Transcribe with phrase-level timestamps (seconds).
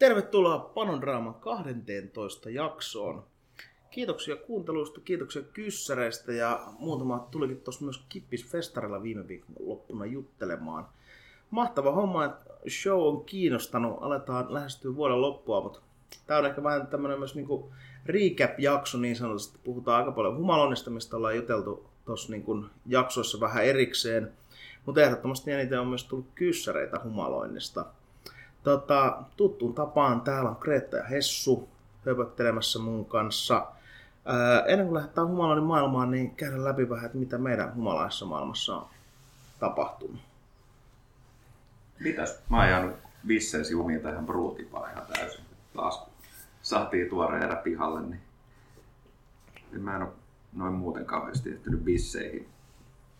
[0.00, 3.24] Tervetuloa Panodraaman 12 jaksoon.
[3.90, 10.88] Kiitoksia kuunteluista, kiitoksia kyssäreistä ja muutama tulikin tuossa myös Kippis Festarilla viime viikon loppuna juttelemaan.
[11.50, 13.98] Mahtava homma, että show on kiinnostanut.
[14.00, 15.80] Aletaan lähestyä vuoden loppua, mutta
[16.26, 17.72] tämä on ehkä vähän tämmöinen myös niinku
[18.06, 19.58] recap-jakso niin sanotusti.
[19.64, 24.32] Puhutaan aika paljon humaloinnista, mistä ollaan juteltu tuossa niinku jaksoissa vähän erikseen.
[24.86, 27.86] Mutta ehdottomasti eniten on myös tullut kyssäreitä humaloinnista.
[28.62, 31.68] Tota, tuttuun tapaan täällä on Kreta ja Hessu
[32.06, 33.66] höpöttelemässä mun kanssa.
[34.24, 38.76] Ää, ennen kuin lähdetään humaloinnin maailmaan, niin käydään läpi vähän, että mitä meidän humalaisessa maailmassa
[38.76, 38.86] on
[39.60, 40.20] tapahtunut.
[42.00, 42.38] Mitäs?
[42.48, 42.96] Mä oon jäänyt
[43.28, 45.44] visseesi jumiin tähän bruutipaan ihan täysin.
[45.76, 46.02] Taas
[46.62, 48.20] saatiin tuore erä pihalle, niin
[49.78, 50.12] mä en ole
[50.52, 52.48] noin muuten kauheasti ehtinyt bisseihin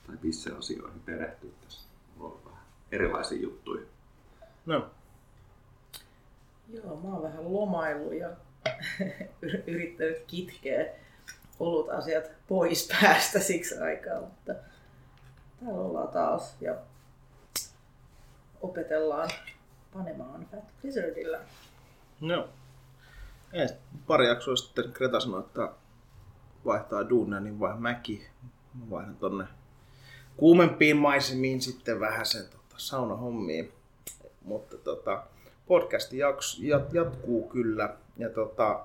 [0.06, 1.88] tai bisseasioihin perehtyä tässä.
[2.16, 3.86] Mulla on vähän erilaisia juttuja.
[4.66, 4.90] No,
[6.72, 8.30] Joo, mä oon vähän lomailu ja
[9.66, 10.86] yrittänyt kitkeä
[11.60, 14.54] olut asiat pois päästä siksi aikaa, mutta
[15.60, 16.74] täällä ollaan taas ja
[18.60, 19.30] opetellaan
[19.94, 21.38] panemaan Fat Blizzardilla.
[22.20, 22.48] no.
[23.66, 23.76] Sit
[24.06, 25.68] pari jaksoa sitten Kreta sanoi, että
[26.64, 28.26] vaihtaa duunia, niin vai mäki.
[28.74, 29.44] Mä vaihdan tonne
[30.36, 33.72] kuumempiin maisemiin sitten vähän sen tota, saunahommiin.
[34.44, 35.22] Mutta tota,
[35.70, 36.18] podcasti
[36.92, 37.96] jatkuu kyllä.
[38.16, 38.80] Ja tota,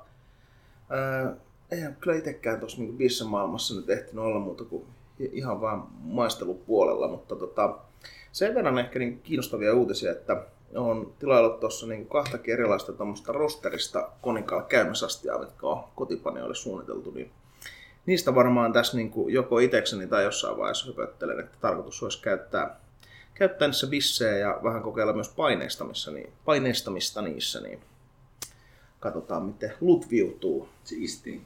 [0.90, 1.36] ää,
[1.72, 2.98] eihän kyllä itsekään tuossa niin
[3.28, 4.86] maailmassa nyt ehtinyt olla muuta kuin
[5.20, 7.78] ihan vaan maistelupuolella, mutta tota,
[8.32, 10.44] sen verran ehkä niin kiinnostavia uutisia, että
[10.76, 17.32] on tilaillut tuossa niin kahtakin erilaista tuommoista rosterista Konikalla käymäsastiaa, mitkä on kotipanioille suunniteltu, niin
[18.06, 22.85] niistä varmaan tässä niin kuin joko itsekseni tai jossain vaiheessa höpöttelen, että tarkoitus olisi käyttää
[23.36, 27.80] käyttää niissä bissejä ja vähän kokeilla myös paineistamista, niin, paineistamista niissä, niin
[29.00, 30.70] katsotaan miten lut viutuu.
[30.84, 31.40] Siistiä.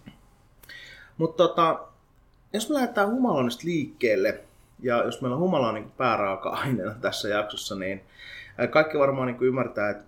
[1.17, 1.80] Mutta tota,
[2.54, 4.39] jos me lähdetään humalonista liikkeelle,
[4.82, 8.02] ja jos meillä on humala niin pääraaka-aineena tässä jaksossa, niin
[8.70, 10.06] kaikki varmaan niin ymmärtää, että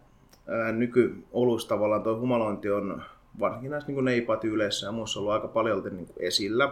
[0.72, 3.03] nykyoluissa tavallaan tuo humalointi on
[3.40, 6.63] varsinkin näissä niin neipatyyleissä ja muissa ollut aika paljon niin esillä.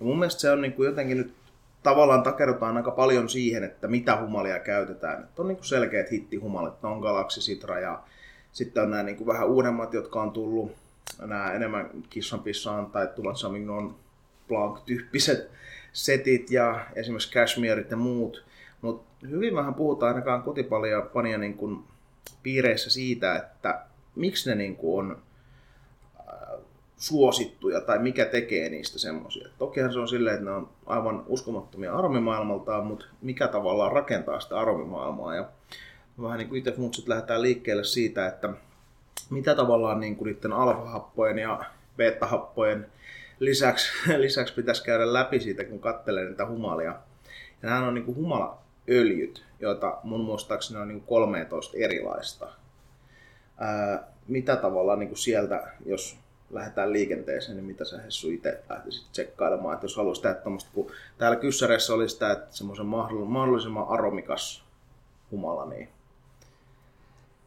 [0.00, 1.34] Ja mun mielestä se on niin jotenkin nyt
[1.86, 5.22] tavallaan takerrotaan aika paljon siihen, että mitä humalia käytetään.
[5.22, 8.02] Että on niin kuin selkeät hittihumalit, on Galaxy Citra ja
[8.52, 10.72] sitten on nämä niin kuin vähän uudemmat, jotka on tullut
[11.20, 13.96] nämä enemmän kissan pissaan tai tuvat Sauvignon
[14.48, 15.50] Blanc-tyyppiset
[15.92, 18.44] setit ja esimerkiksi cashmereit ja muut.
[18.80, 21.84] Mutta hyvin vähän puhutaan ainakaan kotipania niin kuin
[22.42, 23.80] piireissä siitä, että
[24.14, 25.22] miksi ne niin kuin on
[26.96, 29.48] suosittuja tai mikä tekee niistä semmoisia.
[29.58, 34.58] Tokihan se on silleen, että ne on aivan uskomattomia aromimaailmaltaan, mutta mikä tavallaan rakentaa sitä
[34.58, 35.34] aromimaailmaa.
[35.34, 35.48] Ja
[36.22, 38.48] vähän niin kuin itse mut lähdetään liikkeelle siitä, että
[39.30, 41.64] mitä tavallaan niin kuin niiden alfahappojen ja
[41.96, 42.86] beta-happojen
[43.38, 46.94] lisäksi, lisäksi pitäisi käydä läpi siitä, kun katselee niitä humalia.
[47.62, 52.48] Ja nämä on niin kuin humalaöljyt, joita mun muistaakseni on niin kuin 13 erilaista.
[53.58, 56.18] Ää, mitä tavallaan niin kuin sieltä, jos
[56.50, 60.90] lähdetään liikenteeseen, niin mitä sä Hessu itse lähtisit tsekkailemaan, että jos haluaisi tehdä tuommoista, kun
[61.18, 64.64] täällä kyssäreissä oli sitä, että semmoisen mahdollisimman aromikas
[65.30, 65.88] humala, niin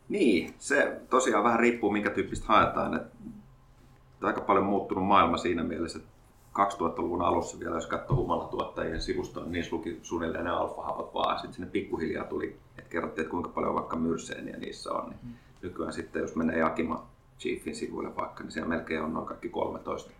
[0.10, 2.96] Niin, se tosiaan vähän riippuu minkä tyyppistä haetaan.
[2.96, 3.10] Että
[4.22, 6.10] aika paljon muuttunut maailma siinä mielessä, että
[6.60, 11.38] 2000-luvun alussa vielä, jos katsoi humalatuottajien sivustoa, niin niissä luki suunnilleen ne alfahapat vaan.
[11.38, 15.10] Sitten sinne pikkuhiljaa tuli, että kerrottiin, että kuinka paljon vaikka myrseeniä niissä on.
[15.10, 17.08] Niin nykyään sitten, jos menee Jakima
[17.40, 20.12] Chiefin sivuille vaikka, niin siellä melkein on noin kaikki 13,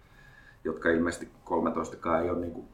[0.64, 2.68] jotka ilmeisesti 13 ei ole niin kuin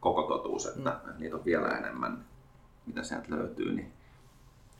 [0.00, 1.12] koko totuus, että mm.
[1.18, 2.24] niitä on vielä enemmän,
[2.86, 3.72] mitä sieltä löytyy.
[3.72, 3.92] Niin,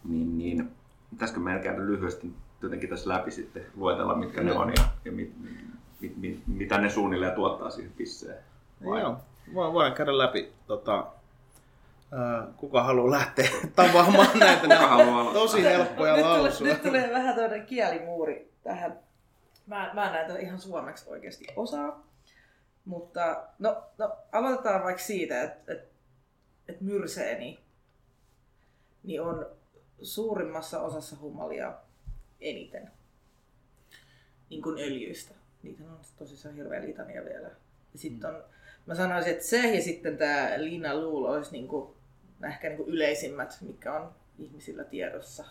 [0.05, 0.71] niin, niin
[1.11, 4.47] pitäisikö meidän käydä lyhyesti jotenkin tässä läpi sitten, luetella mitkä mm.
[4.47, 5.33] ne on ja, ja mit,
[6.01, 8.39] mit, mit, mitä ne suunnilleen tuottaa siihen pisseen?
[8.85, 9.01] Vai?
[9.01, 9.19] Joo,
[9.55, 11.07] voidaan käydä läpi tota,
[12.57, 14.63] kuka haluaa lähteä tavaamaan näitä.
[14.63, 16.67] kuka haluaa Tosi helppoja lausua.
[16.67, 18.99] Nyt tulee vähän toinen kielimuuri tähän
[19.67, 22.07] Mä, mä näitä ihan suomeksi oikeasti osaa.
[22.85, 25.89] Mutta no, no aloitetaan vaikka siitä, että et,
[26.69, 27.59] et myrseeni
[29.03, 29.47] niin on
[30.03, 31.75] suurimmassa osassa humalia
[32.41, 32.91] eniten.
[34.51, 35.35] Niin kuin öljyistä.
[35.63, 37.49] Niitä on tosissaan hirveä litania vielä.
[37.93, 38.45] Ja sitten on,
[38.87, 41.91] mä sanoisin, että se ja sitten tämä Lina Luul olisi niin kuin,
[42.45, 45.45] ehkä niin kuin yleisimmät, mikä on ihmisillä tiedossa.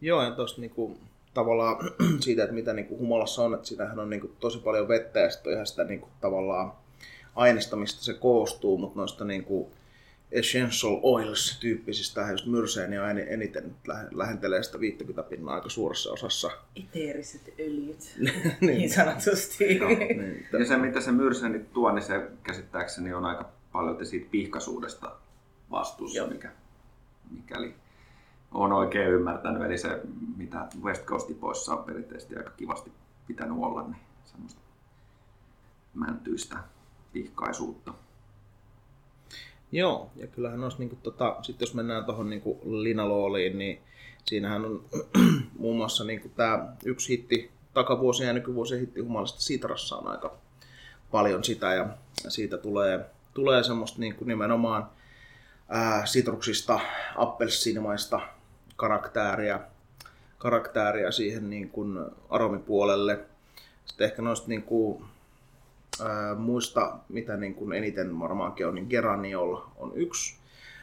[0.00, 0.98] Joo, ja tuosta niinku,
[1.34, 1.76] tavallaan
[2.24, 5.20] siitä, että mitä niin kuin humalassa on, että siinähän on niin kuin tosi paljon vettä
[5.20, 6.72] ja sitten ihan sitä niin kuin, tavallaan
[7.36, 9.72] aineesta, mistä se koostuu, mutta noista niin kuin,
[10.32, 13.74] essential oils tyyppisistä, just myrseeniä en, eniten
[14.14, 16.50] lähentelee sitä 50 pinnaa aika suuressa osassa.
[16.76, 18.54] Eteeriset öljyt, niin.
[18.60, 19.76] niin sanotusti.
[19.76, 20.46] Joo, niin.
[20.58, 25.16] Ja se mitä se myrseeni tuo, niin se käsittääkseni on aika paljon siitä pihkaisuudesta
[25.70, 26.28] vastuussa, Joo.
[26.28, 26.50] mikä,
[27.30, 27.74] mikäli
[28.54, 29.62] on oikein ymmärtänyt.
[29.62, 30.00] Eli se,
[30.36, 32.92] mitä West Coast poissa on perinteisesti aika kivasti
[33.26, 34.60] pitänyt olla, niin semmoista
[35.94, 36.56] mäntyistä
[37.12, 37.94] pihkaisuutta.
[39.72, 43.80] Joo, ja kyllähän olisi, niin kuin, tota, sit jos mennään tuohon niin linalooliin, niin
[44.24, 44.84] siinähän on
[45.58, 50.34] muun muassa niin kuin, tämä yksi hitti, takavuosien ja nykyvuosien hitti humalasta Sitrassa on aika
[51.10, 51.86] paljon sitä, ja
[52.28, 54.88] siitä tulee, tulee semmoista niin kuin nimenomaan
[55.68, 56.80] ää, sitruksista,
[57.16, 58.20] appelsiinimaista
[58.82, 59.60] karaktääriä,
[60.38, 61.98] karaktääriä siihen niin kuin
[62.30, 63.20] aromipuolelle.
[63.84, 65.04] Sitten ehkä noista niin kuin,
[66.04, 70.36] ää, muista, mitä niin kuin eniten varmaankin on, niin Geraniol on yksi,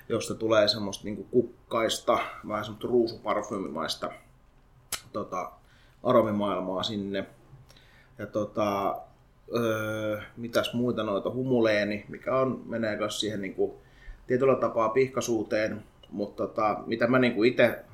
[0.10, 4.12] josta tulee semmoista niin kuin kukkaista, vähän semmoista ruusuparfyymimaista
[5.14, 5.52] tota,
[6.04, 7.26] aromimaailmaa sinne.
[8.18, 9.02] Ja tota,
[9.56, 13.72] öö, mitäs muita noita, humuleeni, mikä on, menee myös siihen niin kuin,
[14.28, 17.89] tietyllä tapaa pihkasuuteen, mutta tota, mitä mä niin itse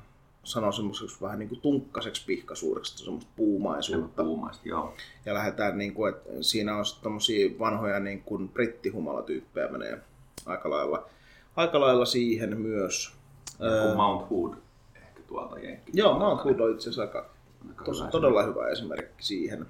[0.46, 4.24] sanon semmoiseksi vähän niin kuin tunkkaseksi pihkasuudeksi, semmoista puumaisuutta.
[4.24, 4.94] Puumaista, joo.
[5.24, 10.00] Ja lähdetään, niin kuin, että siinä on sitten vanhoja niin kuin brittihumalatyyppejä menee
[10.46, 11.08] aika lailla,
[11.56, 13.12] aika lailla siihen myös.
[13.60, 14.54] Joku Mount Hood
[14.96, 15.92] ehkä tuolta jenkki.
[15.94, 17.30] Joo, Mount Hood on itse asiassa aika,
[17.68, 19.66] aika tos, todella hyvä esimerkki siihen.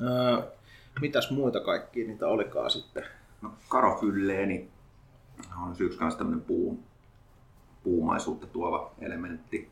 [0.00, 0.42] Öö,
[1.00, 3.04] mitäs muita kaikkia niitä olikaan sitten?
[3.42, 4.68] No, karofylleeni
[5.62, 6.78] on yksi kanssa tämmöinen puu,
[7.90, 9.70] puumaisuutta tuova elementti,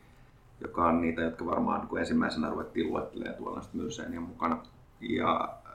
[0.61, 4.63] joka on niitä, jotka varmaan kun ensimmäisenä ruvettiin luettelemaan tuolla myrseeniä mukana.
[5.01, 5.73] Ja äh,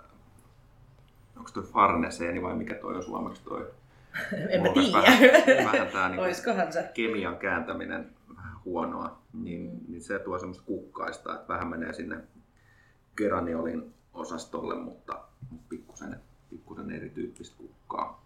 [1.37, 3.71] onko toi farneseeni vai mikä toi on suomeksi toi?
[4.49, 5.65] En mä tiedä.
[5.71, 6.35] Vähän, tää niin
[6.71, 6.89] se?
[6.93, 12.17] kemian kääntäminen vähän huonoa, niin, niin se tuo semmoista kukkaista, että vähän menee sinne
[13.17, 15.19] geraniolin osastolle, mutta,
[15.49, 16.19] mutta pikkusen,
[16.49, 18.22] pikkusen erityyppistä kukkaa.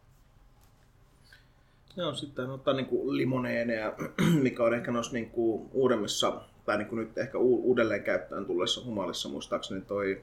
[1.98, 3.94] Joo, sitten ottaa niin kuin limoneeneja,
[4.42, 8.86] mikä on ehkä noissa niin kuin uudemmissa, tai niin kuin nyt ehkä uudelleen käyttöön tulleessa
[8.86, 10.22] humalissa muistaakseni toi,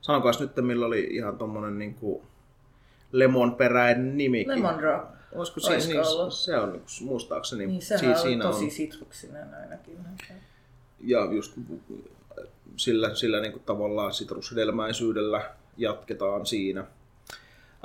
[0.00, 2.22] sanokaa nyt, millä oli ihan tommonen niin kuin
[3.12, 4.48] lemonperäinen nimikin.
[4.48, 5.04] Lemon drop.
[5.32, 7.66] Olisiko se, niin, se on niin, muistaakseni.
[7.66, 9.98] Niin, sehän si- siinä on tosi sitruksinen ainakin.
[11.00, 11.52] Ja just
[12.76, 16.84] sillä, sillä niin kuin tavallaan sitrushedelmäisyydellä jatketaan siinä.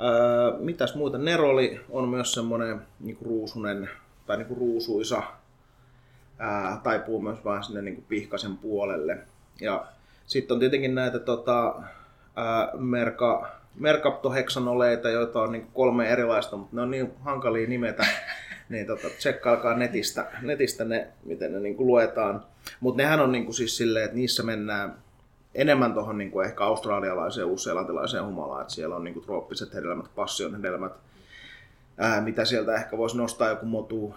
[0.00, 1.18] Öö, mitäs muuta?
[1.18, 3.90] Neroli on myös semmoinen niinku ruusunen
[4.26, 5.22] tai niinku ruusuisa.
[6.38, 9.18] Ää, taipuu myös vähän sinne niinku pihkasen puolelle.
[9.60, 9.86] Ja
[10.26, 11.74] sitten on tietenkin näitä tota,
[12.36, 18.06] ää, merka, merkaptoheksanoleita, joita on niinku kolme erilaista, mutta ne on niin hankalia nimetä.
[18.68, 22.44] niin tota, tsekkaakaa netistä, netistä ne, miten ne niinku luetaan.
[22.80, 24.94] Mutta nehän on niinku siis silleen, että niissä mennään
[25.58, 30.14] enemmän tuohon niin kuin ehkä australialaiseen, uusseelantilaiseen humalaan, että siellä on niin kuin trooppiset hedelmät,
[30.14, 30.92] passion hedelmät,
[31.98, 34.14] ää, mitä sieltä ehkä voisi nostaa joku motu,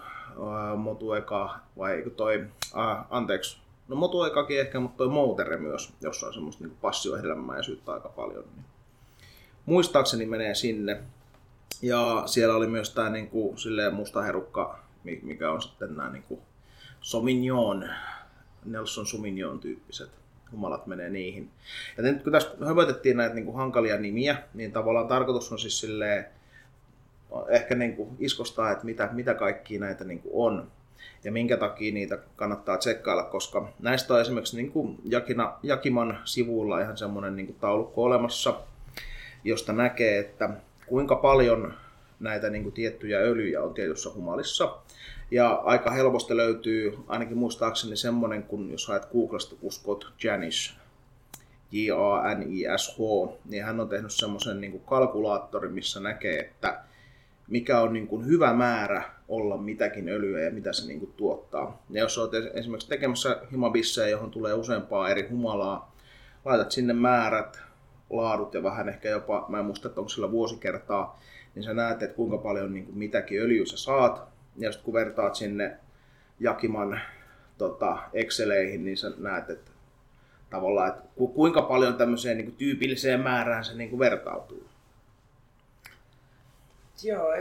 [0.50, 3.58] ää, motu eka, vai toi, ää, anteeksi,
[3.88, 8.44] no motu ekakin ehkä, mutta toi moutere myös, jossa on semmoista niin passiohedelmäisyyttä aika paljon.
[8.56, 8.64] Niin.
[9.66, 11.02] Muistaakseni menee sinne.
[11.82, 13.56] Ja siellä oli myös tämä niin kuin,
[13.92, 14.78] musta herukka,
[15.22, 16.40] mikä on sitten nämä niin kuin
[17.00, 17.88] Sauvignon,
[18.64, 20.21] Nelson Sauvignon tyyppiset
[20.52, 21.50] humalat menee niihin.
[21.96, 25.80] Ja nyt kun tässä höpötettiin näitä niin kuin hankalia nimiä, niin tavallaan tarkoitus on siis
[25.80, 26.26] silleen,
[27.48, 30.70] ehkä niin kuin iskostaa, että mitä, mitä kaikkia näitä niin kuin on
[31.24, 36.80] ja minkä takia niitä kannattaa tsekkailla, koska näistä on esimerkiksi niin kuin Jakina, Jakiman sivuilla
[36.80, 38.60] ihan semmoinen niin kuin taulukko olemassa,
[39.44, 40.50] josta näkee, että
[40.86, 41.74] kuinka paljon
[42.20, 44.78] näitä niin kuin tiettyjä öljyjä on tietyssä humalissa.
[45.32, 50.74] Ja aika helposti löytyy, ainakin muistaakseni semmonen, kun jos haet Googlesta, kun Scott Janish,
[51.70, 52.98] J-A-N-I-S-H,
[53.44, 56.80] niin hän on tehnyt semmoisen niin kalkulaattorin, missä näkee, että
[57.48, 61.82] mikä on niin kuin hyvä määrä olla mitäkin öljyä ja mitä se niin kuin tuottaa.
[61.90, 65.96] Ja jos olet esimerkiksi tekemässä himabissejä, johon tulee useampaa eri humalaa,
[66.44, 67.60] laitat sinne määrät,
[68.10, 71.20] laadut ja vähän ehkä jopa, mä en muista, että onko sillä vuosikertaa,
[71.54, 74.94] niin sä näet, että kuinka paljon niin kuin mitäkin öljyä sä saat, ja sitten kun
[74.94, 75.76] vertaat sinne
[76.40, 77.00] Jakiman
[77.58, 79.70] tota, Exceleihin, niin sä näet, että
[80.50, 81.02] tavallaan, että
[81.34, 84.64] kuinka paljon tämmöiseen niin kuin tyypilliseen määrään se niin kuin vertautuu.
[87.02, 87.34] Joo,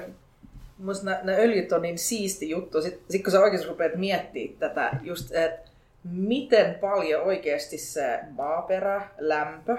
[0.78, 2.82] Minusta nämä, nämä öljyt on niin siisti juttu.
[2.82, 5.72] Sitten sit kun sä oikeasti rupeat miettimään tätä, just, että
[6.04, 9.78] miten paljon oikeasti se maaperä, lämpö,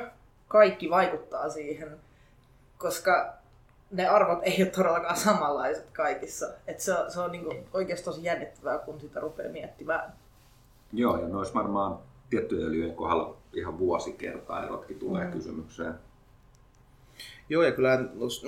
[0.48, 1.88] kaikki vaikuttaa siihen.
[2.78, 3.41] Koska
[3.92, 6.46] ne arvot ei ole todellakaan samanlaiset kaikissa.
[6.66, 10.12] Et se, se on niinku oikeasti tosi jännittävää, kun sitä rupeaa miettimään.
[10.92, 11.98] Joo, ja noissa varmaan
[12.30, 15.32] tiettyjen öljyjen kohdalla ihan vuosikertaa erotkin tulee mm.
[15.32, 15.94] kysymykseen.
[17.48, 18.04] Joo, ja kyllä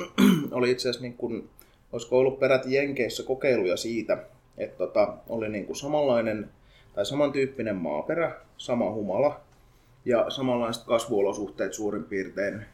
[0.52, 1.50] oli itse asiassa, niin kun,
[1.92, 4.18] olisiko ollut peräti Jenkeissä kokeiluja siitä,
[4.58, 6.50] että tota, oli niin kuin samanlainen
[6.94, 9.40] tai samantyyppinen maaperä, sama humala
[10.04, 12.64] ja samanlaiset kasvuolosuhteet suurin piirtein.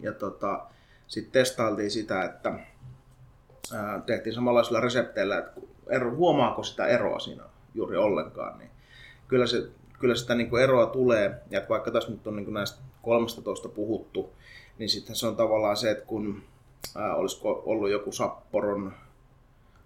[0.00, 0.66] Ja tota,
[1.06, 2.54] sitten testailtiin sitä, että
[3.74, 7.42] ää, tehtiin samanlaisilla resepteillä, että ero, huomaako sitä eroa siinä
[7.74, 8.70] juuri ollenkaan, niin
[9.28, 9.68] kyllä, se,
[9.98, 11.42] kyllä sitä niin kuin eroa tulee.
[11.50, 14.32] Ja että vaikka tässä nyt on niin näistä 13 puhuttu,
[14.78, 16.42] niin sitten se on tavallaan se, että kun
[16.96, 18.92] ää, olisiko ollut joku Sapporon,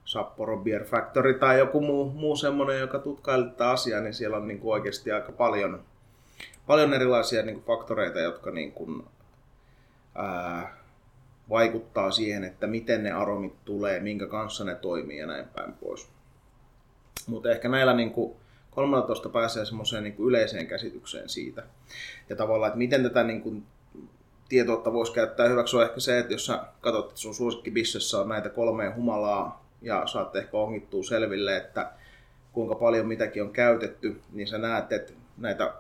[0.04, 4.48] Sapporo Beer Factory tai joku muu, muu semmoinen, joka tutkaili tätä asiaa, niin siellä on
[4.48, 5.82] niin kuin oikeasti aika paljon,
[6.66, 9.04] paljon erilaisia niin kuin faktoreita, jotka niin kuin,
[10.14, 10.77] ää,
[11.50, 16.08] vaikuttaa siihen, että miten ne aromit tulee, minkä kanssa ne toimii ja näin päin pois.
[17.26, 18.36] Mutta ehkä näillä niin kuin
[18.70, 21.62] 13 pääsee semmoiseen niin yleiseen käsitykseen siitä.
[22.28, 23.66] Ja tavallaan, että miten tätä niin kuin
[24.48, 28.28] tietoutta voisi käyttää hyväksi on ehkä se, että jos sä katsot, että sun suosikkibissessä on
[28.28, 31.90] näitä kolmea humalaa ja saatte ehkä ongittua selville, että
[32.52, 35.72] kuinka paljon mitäkin on käytetty, niin sä näet, että näitä,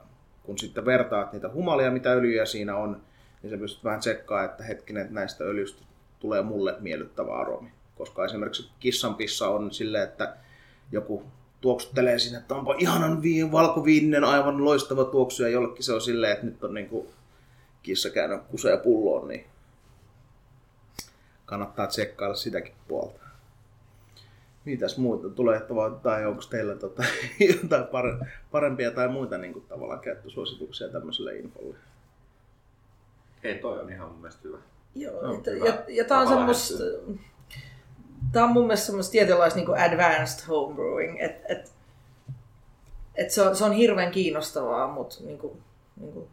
[0.42, 3.00] kun sitten vertaat niitä humalia, mitä öljyjä siinä on,
[3.42, 5.82] niin sä pystyt vähän tsekkaa, että hetkinen, että näistä öljystä
[6.20, 7.72] tulee mulle miellyttävä aromi.
[7.96, 10.36] Koska esimerkiksi kissanpissa on silleen, että
[10.92, 11.24] joku
[11.60, 16.32] tuoksuttelee sinne, että onpa ihanan viin, valkoviininen, aivan loistava tuoksu, ja jollekin se on silleen,
[16.32, 17.10] että nyt on niinku
[17.82, 19.46] kissa käynyt kusea pulloon, niin
[21.46, 23.20] kannattaa tsekkailla sitäkin puolta.
[24.64, 25.60] Mitäs muuta tulee,
[26.02, 27.02] tai onko teillä tota,
[27.62, 27.84] jotain
[28.50, 31.76] parempia tai muita niin kuin, tavallaan käyttösuosituksia tämmöiselle infolle?
[33.44, 34.58] Ei, toi on ihan mun mielestä hyvä.
[34.94, 35.66] Joo, no, että, hyvä.
[35.66, 36.84] ja, ja tää on semmoista,
[38.32, 41.72] tää on mun mielestä semmoista tietynlaista niin advanced homebrewing, että et,
[43.14, 45.62] et se, on, se on hirveän kiinnostavaa, mutta niin kuin,
[46.00, 46.28] niin kuin,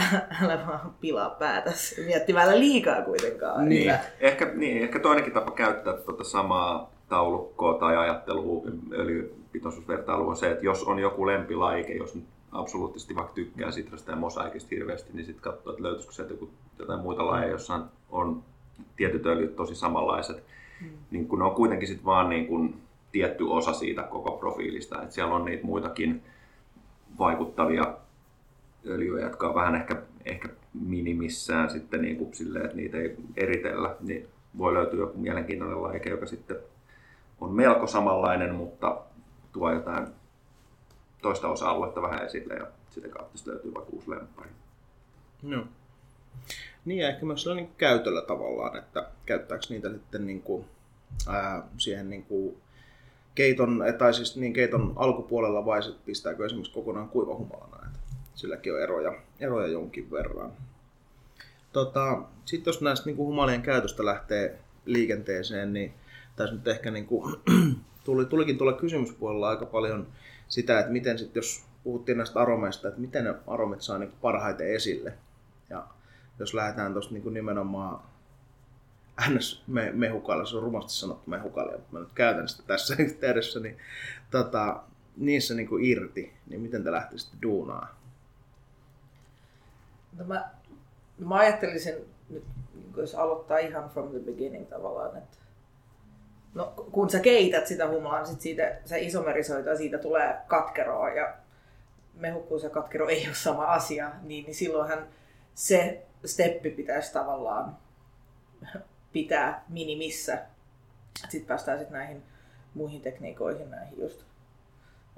[0.42, 1.72] älä vaan pilaa päätä
[2.06, 3.68] miettimällä liikaa kuitenkaan.
[3.68, 3.90] Niin.
[3.90, 4.06] Että...
[4.20, 8.62] Ehkä, niin, ehkä toinenkin tapa käyttää tuota samaa taulukkoa tai ajattelua
[8.92, 14.16] öljypitoisuusvertailua on se, että jos on joku lempilaike, jos nyt absoluuttisesti vaikka tykkää sitrasta ja
[14.16, 18.42] mosaikista hirveästi, niin sitten katsoo, että löytyisikö sieltä joku, jotain muita lajeja, joissa on, on
[18.96, 20.44] tietyt öljyt tosi samanlaiset.
[20.80, 20.88] Mm.
[21.10, 22.74] Niin kun ne on kuitenkin sitten vaan niin kun
[23.12, 26.22] tietty osa siitä koko profiilista, että siellä on niitä muitakin
[27.18, 27.94] vaikuttavia
[28.86, 33.96] öljyjä, jotka on vähän ehkä, ehkä minimissään sitten niin kuin silleen, että niitä ei eritellä,
[34.00, 34.28] niin
[34.58, 36.56] voi löytyä joku mielenkiintoinen laike, joka sitten
[37.40, 39.00] on melko samanlainen, mutta
[39.52, 40.06] tuo jotain
[41.22, 44.48] toista osa-aluetta vähän esille ja sitä kautta sitten löytyy vaikka uusi lemppari.
[45.42, 45.66] No.
[46.84, 50.64] Niin ja ehkä myös sellainen käytöllä tavallaan, että käyttääkö niitä sitten niin kuin,
[51.28, 52.56] ää, siihen niin kuin
[53.34, 57.98] keiton, tai siis niin keiton alkupuolella vai pistääkö esimerkiksi kokonaan kuivahumalana, että
[58.34, 60.52] silläkin on eroja, eroja jonkin verran.
[61.72, 65.92] Tota, Sitten jos näistä niin kuin humalien käytöstä lähtee liikenteeseen, niin
[66.36, 67.36] tässä nyt ehkä niin kuin,
[68.04, 70.06] tuli, tulikin tuolla kysymyspuolella aika paljon
[70.52, 74.74] sitä, että miten sitten, jos puhuttiin näistä aromeista, että miten ne aromit saa niin parhaiten
[74.74, 75.14] esille.
[75.70, 75.86] Ja
[76.38, 78.00] jos lähdetään tuosta niin nimenomaan
[79.28, 79.62] ns.
[79.66, 83.78] Me, mehukalle, se on rumasti sanottu mehukalle, mutta mä nyt käytän sitä tässä yhteydessä, niin
[84.30, 84.82] tota,
[85.16, 87.98] niissä niin kuin irti, niin miten te lähtisitte duunaa?
[90.18, 90.50] No mä,
[91.18, 91.94] no mä ajattelisin
[92.30, 92.44] nyt,
[92.74, 95.36] niin jos aloittaa ihan from the beginning tavallaan, että
[96.54, 101.10] No, kun sä keität sitä humalaa, niin sit siitä, se isomerisoitu ja siitä tulee katkeroa
[101.10, 101.34] ja
[102.14, 105.06] mehukkuus ja katkero ei ole sama asia, niin, niin silloinhan
[105.54, 107.76] se steppi pitäisi tavallaan
[109.12, 110.38] pitää minimissä.
[111.18, 112.22] Sitten päästään sitten näihin
[112.74, 114.22] muihin tekniikoihin, näihin just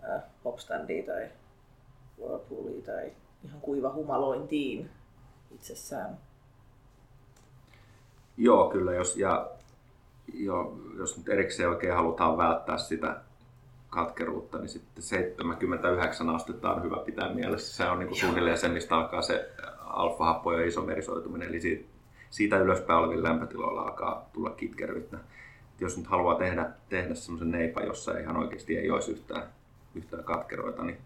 [0.08, 1.28] äh, hopstandiin tai
[2.20, 3.12] whirlpooliin tai
[3.44, 4.90] ihan kuiva humalointiin
[5.54, 6.18] itsessään.
[8.36, 8.92] Joo, kyllä.
[8.92, 9.50] Jos, ja
[10.32, 13.20] jo, jos nyt erikseen oikein halutaan välttää sitä
[13.90, 17.76] katkeruutta, niin sitten 79 astetta on hyvä pitää mielessä.
[17.76, 19.50] Se on niin kuin suunnilleen se, mistä alkaa se
[19.80, 21.84] alfa-happo ja isomerisoituminen, eli siitä,
[22.30, 25.18] siitä ylöspäin olevilla lämpötiloilla alkaa tulla kitkeryyttä.
[25.80, 29.42] Jos nyt haluaa tehdä, tehdä semmoisen neipa, jossa ihan oikeasti ei olisi yhtään,
[29.94, 30.98] yhtään katkeroita, niin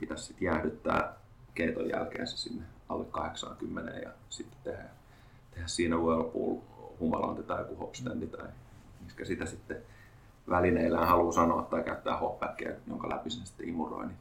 [0.00, 1.16] pitäisi sitten jäähdyttää
[1.54, 4.88] keiton jälkeen se sinne alle 80 ja sitten tehdä,
[5.50, 6.56] tehdä siinä whirlpool
[7.00, 8.48] humalonti tai joku hopstandi tai
[9.04, 9.76] miskä sitä sitten
[10.48, 14.06] välineillään haluaa sanoa tai käyttää hopbackia, jonka läpi sen sitten imuroi.
[14.06, 14.16] Niin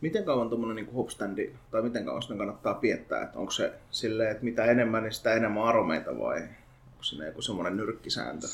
[0.00, 3.22] Miten kauan tuommoinen niin hopstandi, tai miten kauan sitä kannattaa piettää?
[3.22, 6.40] Että onko se silleen, että mitä enemmän, niin sitä enemmän aromeita vai
[6.86, 8.46] onko siinä joku semmoinen nyrkkisääntö?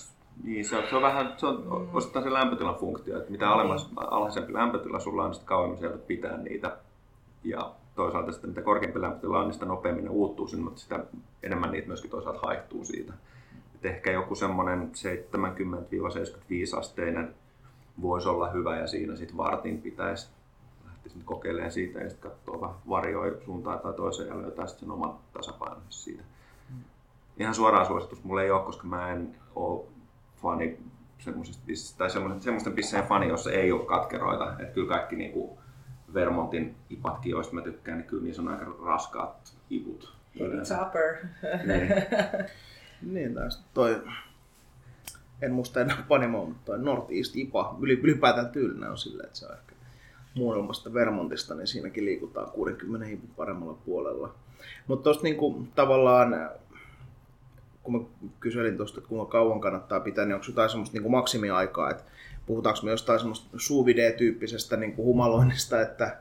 [0.45, 1.95] Niin, se on, se on vähän, se on mm.
[1.95, 5.99] osittain se lämpötilan funktio, että mitä alemmas, alhaisempi lämpötila sulla on, niin sitä kauemmin sieltä
[5.99, 6.77] pitää niitä.
[7.45, 11.05] Ja toisaalta sitten mitä korkeampi lämpötila on, niin sitä nopeammin ne uuttuu sinne, mutta sitä
[11.43, 13.13] enemmän niitä myöskin toisaalta haihtuu siitä.
[13.75, 14.93] Et ehkä joku semmoinen
[16.75, 17.35] 70-75 asteinen
[18.03, 20.29] voisi olla hyvä ja siinä sitten vartin pitäisi
[20.85, 24.91] lähteä kokeilemaan siitä ja sitten katsoa vähän varjoja suuntaan tai toiseen ja löytää sitten sen
[24.91, 26.23] oman tasapainon siitä.
[27.39, 29.85] Ihan suoraan suositus mulle ei ole, koska mä en ole
[30.43, 30.79] fani
[31.19, 34.53] semmoisista tai semmoisten pisseen fani, jossa ei ole katkeroita.
[34.59, 35.59] Että kyllä kaikki niinku
[36.14, 40.12] Vermontin ipatkin, joista mä tykkään, niin kyllä niissä on aika raskaat iput.
[40.40, 41.16] Heavy topper.
[41.66, 41.88] Niin.
[43.02, 44.02] Niin, tästä toi,
[45.42, 49.52] en muista enää panimoa, mutta toi Northeast IPA, ylipäätään tyylinen on silleen, että se on
[49.52, 49.73] ehkä
[50.35, 54.35] muualmasta Vermontista, niin siinäkin liikutaan 60 hipun paremmalla puolella.
[54.87, 56.50] Mutta tuosta niinku, tavallaan,
[57.83, 61.91] kun mä kyselin tuosta, että kuinka kauan kannattaa pitää, niin onko jotain semmoista niinku maksimiaikaa,
[61.91, 62.03] että
[62.47, 63.87] puhutaanko me jostain semmoista sous
[64.77, 66.17] niinku humaloinnista, että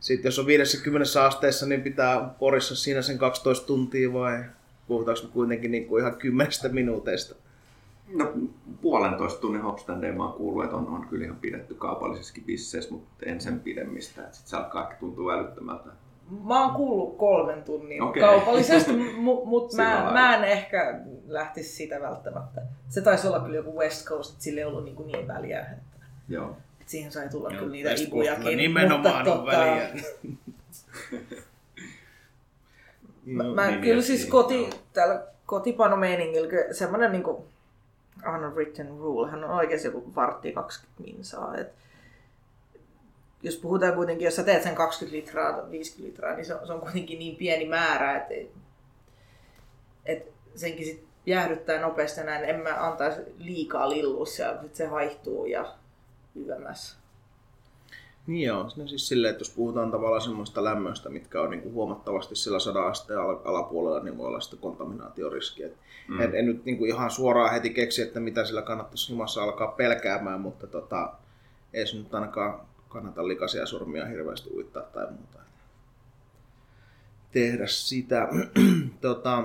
[0.00, 4.44] sitten jos on 50 asteessa, niin pitää porissa siinä sen 12 tuntia vai
[4.88, 7.34] puhutaanko me kuitenkin niin kuin ihan kymmenestä minuuteista?
[8.14, 8.32] No
[8.80, 13.26] puolentoista tunnin hopstandeja mä oon kuullut, että on, on kyllä ihan pidetty kaupallisessakin bisseissä, mutta
[13.26, 14.22] en sen pidemmistä.
[14.22, 15.90] Sitten se alkaa tuntuu älyttömältä.
[16.44, 18.22] Mä oon kuullut kolmen tunnin Okei.
[18.22, 18.92] kaupallisesti,
[19.44, 22.62] mutta mä, mä en ehkä lähtisi sitä välttämättä.
[22.88, 25.60] Se taisi olla kyllä joku West Coast, että sillä ei ollut niin, niin väliä.
[25.60, 26.56] Että, Joo.
[26.80, 28.58] että siihen sai tulla Joo, kyllä niitä West ipujakin.
[28.58, 29.88] Nimenomaan mutta, on väliä.
[33.24, 37.24] Mä, No, mä niin, kyllä siis niin, koti, täällä kotipanomeiningillä semmoinen niin
[38.26, 41.56] unwritten rule, hän on oikeasti joku vartti 20 minsaa.
[41.56, 41.72] Et
[43.44, 46.66] jos puhutaan kuitenkin, jos sä teet sen 20 litraa tai 50 litraa, niin se on,
[46.66, 48.34] se on kuitenkin niin pieni määrä, että
[50.06, 52.44] et senkin sit jäähdyttää nopeasti näin.
[52.44, 55.74] En mä antaisi liikaa lillus ja sit se haihtuu ja
[56.46, 56.96] yömässä.
[58.26, 62.36] Niin joo, no siis silleen, että jos puhutaan tavallaan semmoista lämmöistä, mitkä on niinku huomattavasti
[62.36, 65.62] sillä 100 asteen al- alapuolella, niin voi olla sitten kontaminaatioriski.
[65.62, 65.76] Et
[66.08, 66.20] Mm.
[66.20, 70.40] en, en nyt niinku ihan suoraan heti keksi, että mitä sillä kannattaisi jumassa alkaa pelkäämään,
[70.40, 71.12] mutta tota,
[71.74, 72.60] ei se nyt ainakaan
[72.94, 75.38] kannata likaisia sormia hirveästi uittaa tai muuta.
[77.32, 78.28] Tehdä sitä.
[79.00, 79.44] tota,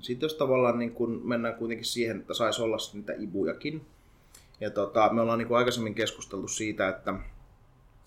[0.00, 3.86] sitten jos tavallaan niin kun mennään kuitenkin siihen, että saisi olla niitä ibujakin.
[4.60, 7.14] Ja tota, me ollaan niin kuin aikaisemmin keskusteltu siitä, että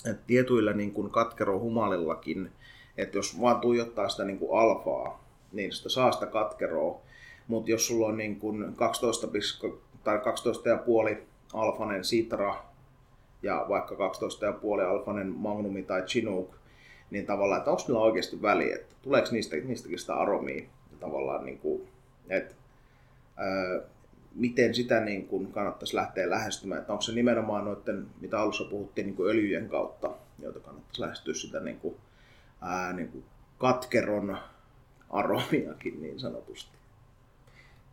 [0.06, 2.52] että tietyillä niin kuin katkerohumalillakin,
[2.98, 7.02] että jos vaan tuijottaa sitä niin kuin alfaa, niin sitä saa sitä katkeroa.
[7.48, 11.22] Mutta jos sulla on niin kuin 12, pisko- tai 12,5
[11.54, 12.71] alfanen sitra
[13.44, 16.56] ja vaikka 12,5 alfanen magnumi tai chinook,
[17.12, 21.46] niin tavallaan, että onko niillä oikeasti väliä, että tuleeko niistä, niistäkin sitä aromia ja tavallaan,
[21.46, 21.88] niin kuin,
[22.30, 22.56] että
[23.38, 23.82] ää,
[24.36, 29.08] miten sitä niin kuin kannattaisi lähteä lähestymään, että onko se nimenomaan noiden, mitä alussa puhuttiin,
[29.08, 31.96] niin kuin öljyjen kautta, joita kannattaisi lähestyä sitä niin kuin,
[32.62, 33.24] ää, niin kuin
[33.58, 34.38] katkeron
[35.10, 36.81] aromiakin niin sanotusti.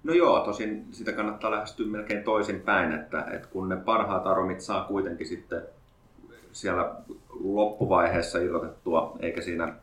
[0.09, 4.85] No joo, tosin sitä kannattaa lähestyä melkein toisinpäin, että, että kun ne parhaat aromit saa
[4.85, 5.63] kuitenkin sitten
[6.53, 6.95] siellä
[7.41, 9.75] loppuvaiheessa irrotettua, eikä siinä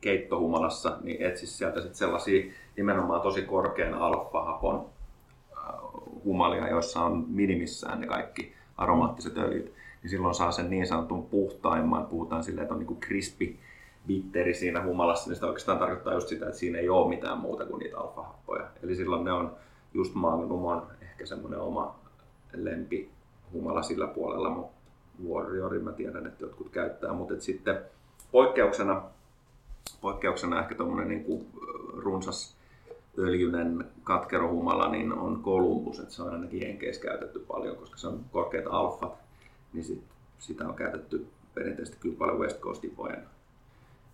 [0.00, 4.86] keittohumalassa, niin etsi sieltä sitten sellaisia nimenomaan tosi korkean alfa-hapon
[5.56, 5.64] äh,
[6.24, 12.06] humalia, joissa on minimissään ne kaikki aromaattiset öljyt, niin silloin saa sen niin sanotun puhtaimman,
[12.06, 13.60] puhutaan silleen, että on niin krispi
[14.06, 17.66] bitteri siinä humalassa, niin sitä oikeastaan tarkoittaa just sitä, että siinä ei ole mitään muuta
[17.66, 18.66] kuin niitä alfa-happoja.
[18.82, 19.56] Eli silloin ne on
[19.94, 21.98] just Magnum on ehkä semmoinen oma
[22.52, 23.10] lempi
[23.52, 24.74] humala sillä puolella, mutta
[25.28, 27.78] Warriorin mä tiedän, että jotkut käyttää, mutta sitten
[28.32, 29.02] poikkeuksena,
[30.00, 31.46] poikkeuksena ehkä tuommoinen niin
[31.96, 32.56] runsas
[33.18, 38.20] öljyinen katkerohumala niin on Columbus, että se on ainakin Jenkeissä käytetty paljon, koska se on
[38.32, 39.14] korkeat alfat,
[39.72, 40.04] niin sit,
[40.38, 43.22] sitä on käytetty perinteisesti kyllä paljon West Coast ipojen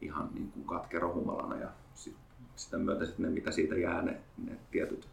[0.00, 2.16] ihan niin kuin katkerohumalana ja sit,
[2.56, 5.08] sitä myötä sitten ne, mitä siitä jää, ne, ne tietyt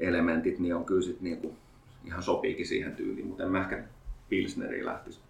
[0.00, 1.56] elementit, niin on kyllä sit niin kuin
[2.04, 3.84] ihan sopiikin siihen tyyliin, mutta en mä ehkä
[4.28, 5.20] Pilsneriin lähtisi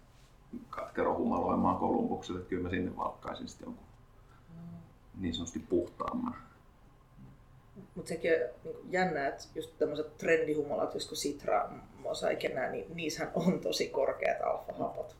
[0.69, 3.85] katkerohumaloimaan Kolumbukselle, että kyllä mä sinne valkkaisin sitten jonkun
[5.19, 6.35] niin sanotusti puhtaamman.
[7.95, 12.71] Mutta sekin on niin jännä, että just tämmöiset trendihumalat, just kun Citra, Mosaic ja nää,
[12.71, 15.15] niin niissähän on tosi korkeat alfa-hapot.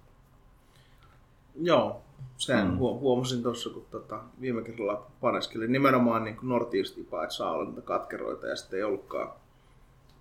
[1.55, 2.01] Joo,
[2.37, 2.77] sen Mm.
[2.77, 7.65] huomasin tuossa, kun tota, viime kerralla paneskelin nimenomaan niin kuin Northeast IPA, että saa olla
[7.65, 9.29] niitä katkeroita ja sitten ei ollutkaan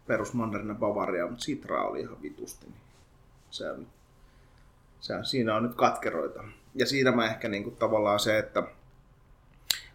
[0.06, 2.66] perusmandarina Bavaria, mutta Citra oli ihan vitusti.
[2.66, 2.80] Niin
[3.50, 3.86] se, on,
[5.00, 6.44] se, siinä on nyt katkeroita.
[6.74, 8.62] Ja siinä mä ehkä niin kuin, tavallaan se, että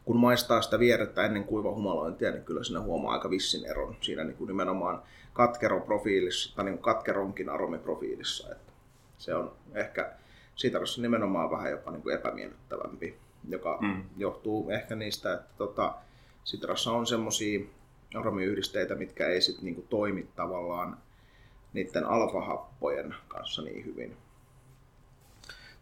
[0.05, 4.37] kun maistaa sitä vierettä ennen kuivahumalointia, niin kyllä siinä huomaa aika vissin eron siinä niin
[4.37, 5.01] kuin nimenomaan
[5.33, 8.51] katkeroprofiilissa, tai niin kuin katkeronkin aromiprofiilissa.
[8.51, 8.71] Että
[9.17, 10.11] se on ehkä
[10.59, 13.17] sitarassa nimenomaan vähän jopa niin kuin epämiellyttävämpi,
[13.49, 14.03] joka mm.
[14.17, 15.95] johtuu ehkä niistä, että tota,
[16.43, 17.59] sitrassa on semmoisia
[18.15, 20.97] aromiyhdisteitä, mitkä ei sit niin kuin toimi tavallaan
[21.73, 24.17] niiden alfahappojen kanssa niin hyvin.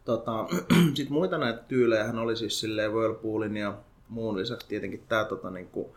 [0.05, 0.47] Tota,
[0.95, 3.77] Sitten muita näitä tyylejä oli siis silleen Whirlpoolin ja
[4.09, 5.87] muun lisäksi tietenkin tämä tota, niin kuin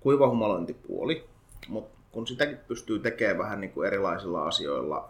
[0.00, 1.28] kuivahumalointipuoli,
[1.68, 5.08] mutta kun sitäkin pystyy tekemään vähän niin kuin erilaisilla asioilla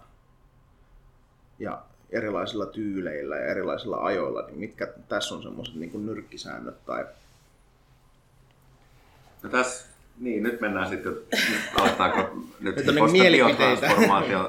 [1.58, 7.06] ja erilaisilla tyyleillä ja erilaisilla ajoilla, niin mitkä tässä on semmoiset niin nyrkkisäännöt tai...
[9.42, 9.86] No tässä,
[10.20, 11.12] niin nyt mennään sitten,
[11.80, 12.18] aletaanko
[12.60, 13.90] nyt, nyt on niin mielipiteitä.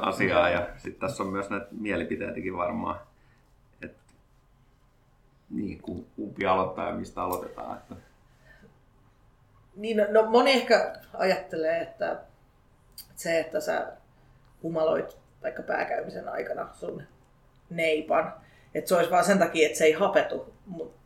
[0.02, 3.00] asiaa ja sitten tässä on myös näitä mielipiteitäkin varmaan.
[3.82, 3.98] Et,
[5.50, 5.82] niin,
[6.16, 7.78] kumpi aloittaa ja mistä aloitetaan.
[7.78, 7.96] Että...
[9.76, 12.20] Niin, no, no moni ehkä ajattelee, että
[13.16, 13.88] se, että sä
[14.64, 17.04] humaloit vaikka pääkäymisen aikana sun
[17.70, 18.34] neipan,
[18.74, 21.00] että se olisi vaan sen takia, että se ei hapetu, mutta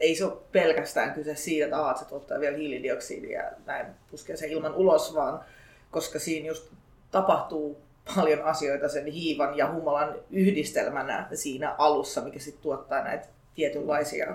[0.00, 4.36] ei se ole pelkästään kyse siitä, että aat, se tuottaa vielä hiilidioksidia ja näin puskee
[4.36, 5.44] se ilman ulos, vaan
[5.90, 6.72] koska siinä just
[7.10, 7.82] tapahtuu
[8.14, 14.34] paljon asioita sen hiivan ja humalan yhdistelmänä siinä alussa, mikä sitten tuottaa näitä tietynlaisia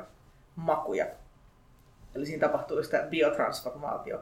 [0.55, 1.05] makuja.
[2.15, 4.19] Eli siinä tapahtuu sitä biotransformaatio.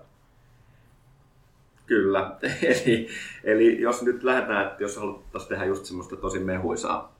[1.86, 2.36] Kyllä.
[2.64, 3.08] eli,
[3.44, 7.13] eli jos nyt lähdetään, että jos haluttaisiin tehdä just semmoista tosi mehuisaa,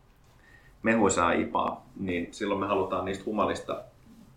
[0.84, 3.82] mehuisaa ipaa, niin silloin me halutaan niistä humalista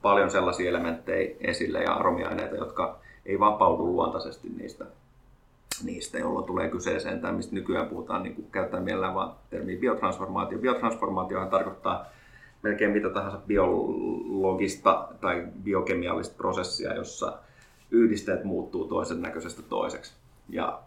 [0.03, 4.87] paljon sellaisia elementtejä esille ja aromiaineita, jotka ei vapaudu luontaisesti niistä,
[5.85, 10.59] niistä jolloin tulee kyseeseen tämä, mistä nykyään puhutaan, niin kuin käyttää mielellään vaan termiä biotransformaatio.
[10.59, 12.07] Biotransformaatiohan tarkoittaa
[12.63, 17.39] melkein mitä tahansa biologista tai biokemiallista prosessia, jossa
[17.91, 20.13] yhdisteet muuttuu toisen näköisestä toiseksi.
[20.49, 20.79] Ja,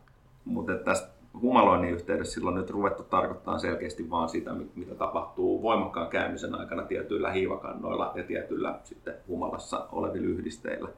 [0.46, 6.56] mutta tästä humaloinnin yhteydessä silloin nyt ruvettu tarkoittaa selkeästi vaan sitä, mitä tapahtuu voimakkaan käymisen
[6.56, 10.90] aikana tietyillä hiivakannoilla ja tietyillä sitten humalassa olevilla yhdisteillä.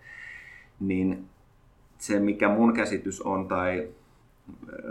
[0.80, 1.26] Niin
[1.98, 3.90] se, mikä mun käsitys on, tai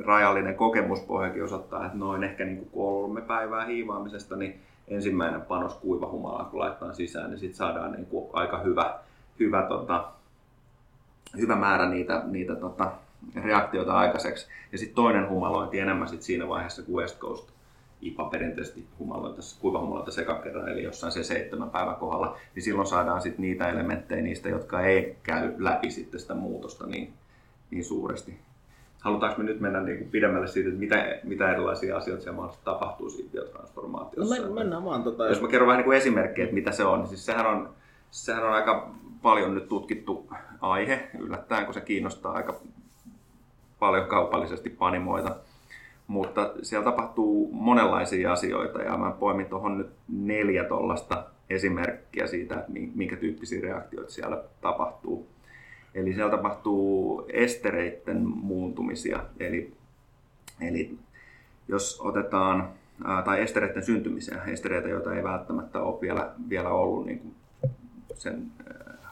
[0.05, 6.45] rajallinen kokemuspohjakin osoittaa, että noin ehkä niin kuin kolme päivää hiivaamisesta, niin ensimmäinen panos kuivahumalaa,
[6.45, 8.99] kun laitetaan sisään, niin sitten saadaan niin kuin aika hyvä,
[9.39, 10.13] hyvä, tota,
[11.37, 12.93] hyvä määrä niitä, niitä tota,
[13.45, 14.49] reaktioita aikaiseksi.
[14.73, 17.51] Ja sitten toinen humalointi enemmän sit siinä vaiheessa, kun West Coast
[18.03, 23.43] IPA perinteisesti humaloita, kuivahumaloita sekakerran, eli jossain se seitsemän päivän kohdalla, niin silloin saadaan sitten
[23.43, 27.13] niitä elementtejä niistä, jotka ei käy läpi sitten sitä muutosta niin,
[27.71, 28.39] niin suuresti.
[29.01, 32.65] Halutaanko me nyt mennä niin kuin pidemmälle siitä, että mitä, mitä erilaisia asioita siellä mahdollisesti
[32.65, 34.47] tapahtuu siinä biotransformaatiossa?
[34.47, 35.29] No mennään vaan tota...
[35.29, 37.71] Jos mä kerron vähän niin kuin esimerkkejä, että mitä se on, niin siis sehän on,
[38.11, 38.91] sehän on aika
[39.23, 40.29] paljon nyt tutkittu
[40.61, 42.61] aihe, yllättäen kun se kiinnostaa aika
[43.81, 45.37] paljon kaupallisesti panimoita.
[46.07, 52.65] Mutta siellä tapahtuu monenlaisia asioita ja mä poimin tuohon nyt neljä tuollaista esimerkkiä siitä,
[52.95, 55.27] minkä tyyppisiä reaktioita siellä tapahtuu.
[55.95, 59.21] Eli siellä tapahtuu estereiden muuntumisia.
[59.41, 59.73] Eli,
[60.61, 60.99] eli
[61.69, 62.69] jos otetaan,
[63.25, 67.35] tai estereiden syntymisiä, estereitä, joita ei välttämättä ole vielä, vielä ollut niin kuin
[68.15, 68.43] sen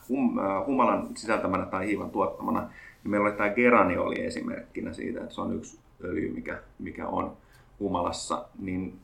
[0.09, 2.71] hum, humalan sisältämänä tai hiivan tuottamana,
[3.09, 7.37] meillä oli tämä geranioli esimerkkinä siitä, että se on yksi öljy, mikä, mikä on
[7.81, 9.01] humalassa, niin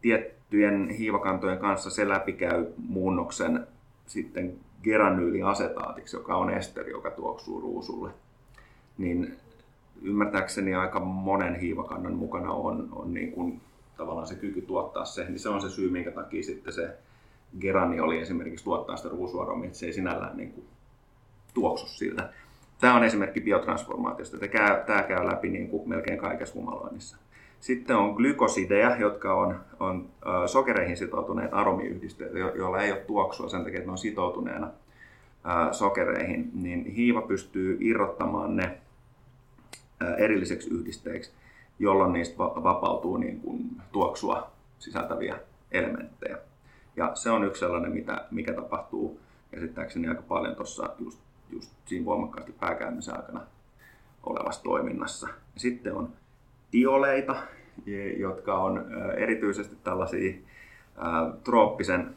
[0.00, 3.66] tiettyjen hiivakantojen kanssa se läpikäy muunnoksen
[4.06, 8.10] sitten geranyyliasetaatiksi, joka on esteri, joka tuoksuu ruusulle.
[8.98, 9.36] Niin
[10.02, 13.60] ymmärtääkseni aika monen hiivakannan mukana on, on niin kuin
[13.96, 16.98] tavallaan se kyky tuottaa se, niin se on se syy, minkä takia sitten se
[17.60, 20.66] geranioli esimerkiksi tuottaa sitä ruusuaromia, että se ei sinällään niin kuin
[21.54, 22.32] tuoksu siltä.
[22.80, 24.38] Tämä on esimerkki biotransformaatiosta.
[24.86, 27.16] Tämä käy, läpi niin kuin melkein kaikessa humaloinnissa.
[27.60, 30.08] Sitten on glykosideja, jotka on, on
[30.46, 34.70] sokereihin sitoutuneet aromiyhdisteet, joilla ei ole tuoksua sen takia, että ne on sitoutuneena
[35.72, 38.78] sokereihin, niin hiiva pystyy irrottamaan ne
[40.18, 41.32] erilliseksi yhdisteiksi,
[41.78, 43.58] jolloin niistä vapautuu niin kuin
[43.92, 45.38] tuoksua sisältäviä
[45.72, 46.38] elementtejä.
[46.96, 52.04] Ja se on yksi sellainen, mitä, mikä tapahtuu käsittääkseni aika paljon tuossa just just siinä
[52.04, 53.40] voimakkaasti pääkäymisen aikana
[54.22, 55.28] olevassa toiminnassa.
[55.56, 56.08] Sitten on
[56.70, 57.36] tioleita,
[58.16, 58.84] jotka on
[59.16, 60.34] erityisesti tällaisia
[61.44, 62.14] trooppisen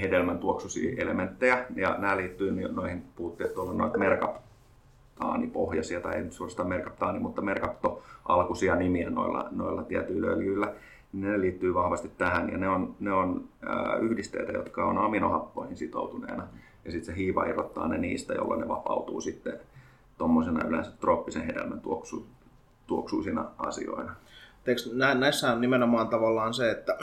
[0.00, 6.32] hedelmän tuoksuisia elementtejä, ja nämä liittyy noihin, puhuttiin, että on noita merkaptaanipohjaisia, tai ei nyt
[6.32, 10.72] suorastaan merkaptaani, mutta merkaptoalkuisia nimiä noilla, noilla tietyillä öljyillä,
[11.12, 16.48] ne liittyy vahvasti tähän ja ne on, ne on ää, yhdisteitä, jotka on aminohappoihin sitoutuneena.
[16.86, 19.60] Ja sitten se hiiva irrottaa ne niistä, jolloin ne vapautuu sitten
[20.18, 22.26] tuommoisena yleensä trooppisen hedelmän tuoksu,
[22.86, 24.14] tuoksuisina asioina.
[24.92, 26.98] Nä, näissä on nimenomaan tavallaan se, että,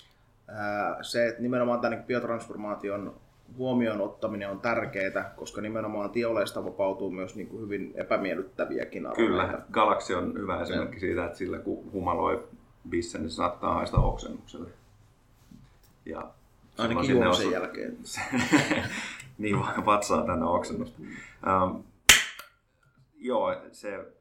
[1.02, 3.14] se, että nimenomaan tämän niin biotransformaation
[3.58, 9.46] huomioon ottaminen on tärkeää, koska nimenomaan tioleista vapautuu myös niin kuin hyvin epämiellyttäviäkin aromeita.
[9.46, 12.48] Kyllä, Galaxy on hyvä esimerkki siitä, että sillä kun humaloi
[12.88, 14.70] bissen, niin se saattaa haista oksennukselle.
[16.06, 16.30] Ja
[16.78, 17.98] Ainakin juomisen jälkeen.
[19.38, 19.56] niin
[19.86, 21.02] vatsaa tänne oksennusta.
[21.62, 21.84] Um,
[23.14, 24.12] joo, se,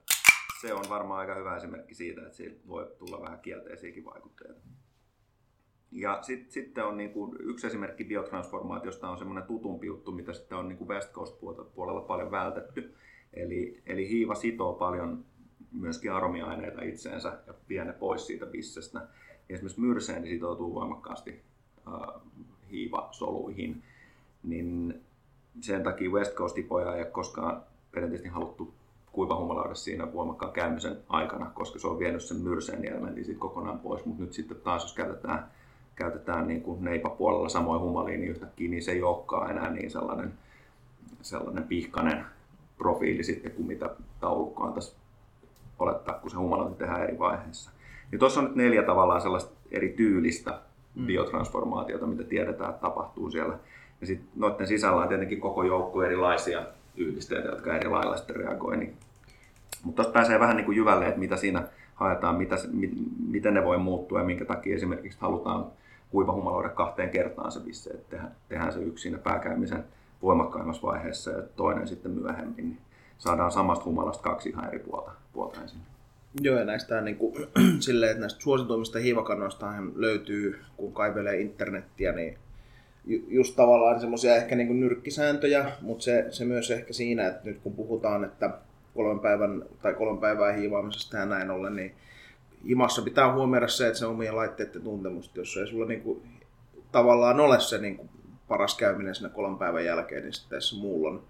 [0.62, 4.60] se on varmaan aika hyvä esimerkki siitä, että siitä voi tulla vähän kielteisiäkin vaikutteita.
[5.92, 10.58] Ja sit, sitten on niin kuin yksi esimerkki biotransformaatiosta on semmoinen tutumpi juttu, mitä sitten
[10.58, 11.40] on niin kuin West Coast
[11.76, 12.96] puolella paljon vältetty.
[13.34, 15.26] Eli, eli hiiva sitoo paljon
[15.72, 19.00] myöskin aromiaineita itseensä ja vie ne pois siitä bissestä.
[19.50, 21.42] Ja esimerkiksi myrseeni sitoutuu voimakkaasti
[22.72, 23.84] hiivasoluihin,
[24.44, 25.02] niin
[25.62, 28.74] sen takia West Coast-tipoja ei ole koskaan perinteisesti haluttu
[29.12, 34.06] kuivahumaloida siinä voimakkaan käymisen aikana, koska se on vienyt sen myrseen elementin siitä kokonaan pois.
[34.06, 35.52] Mutta nyt sitten taas, jos käytetään,
[35.96, 40.34] käytetään niin kuin neipapuolella samoin humaliin, niin yhtäkkiä niin se ei olekaan enää niin sellainen,
[41.22, 42.26] sellainen pihkainen
[42.78, 44.96] profiili sitten kuin mitä taulukko antaisi
[45.80, 47.72] olettaa, kun se humalointi tehdään eri vaiheissa.
[48.12, 50.62] Niin tuossa on nyt neljä tavallaan sellaista eri tyylistä
[50.96, 51.06] mm.
[51.06, 53.60] biotransformaatiota, mitä tiedetään, että tapahtuu siellä.
[54.02, 56.66] Ja sitten noiden sisällä on tietenkin koko joukko erilaisia
[56.98, 58.78] yhdisteitä, jotka eri lailla sitten reagoi.
[58.78, 58.98] Niin.
[59.84, 62.92] Mutta tuossa pääsee vähän niin kuin jyvälle, että mitä siinä haetaan, mitä, mi,
[63.28, 65.66] miten ne voi muuttua ja minkä takia esimerkiksi halutaan
[66.12, 69.84] kuivahumaloida kahteen kertaan se visse, että tehdään, tehdään se yksi siinä pääkäymisen
[70.22, 72.56] voimakkaimmassa vaiheessa ja toinen sitten myöhemmin.
[72.58, 72.78] Niin
[73.18, 75.80] saadaan samasta humalasta kaksi ihan eri puolta, puolta ensin.
[76.42, 77.34] Joo, ja näistä, niin kuin,
[77.80, 82.38] silleen, että näistä suosituimmista hiivakannoista löytyy, kun kaivelee internettiä, niin
[83.28, 87.60] just tavallaan semmoisia ehkä niin kuin nyrkkisääntöjä, mutta se, se myös ehkä siinä, että nyt
[87.64, 88.58] kun puhutaan, että
[88.94, 91.96] kolmen päivän tai kolmen päivää hiivaamisesta ja näin ollen, niin
[92.68, 96.22] himassa pitää huomioida se, että se omien laitteiden tuntemus, jos ei sulla niin kuin,
[96.92, 98.10] tavallaan ole se niin kuin,
[98.48, 101.24] paras käyminen siinä kolmen päivän jälkeen, niin sitten se muulla on.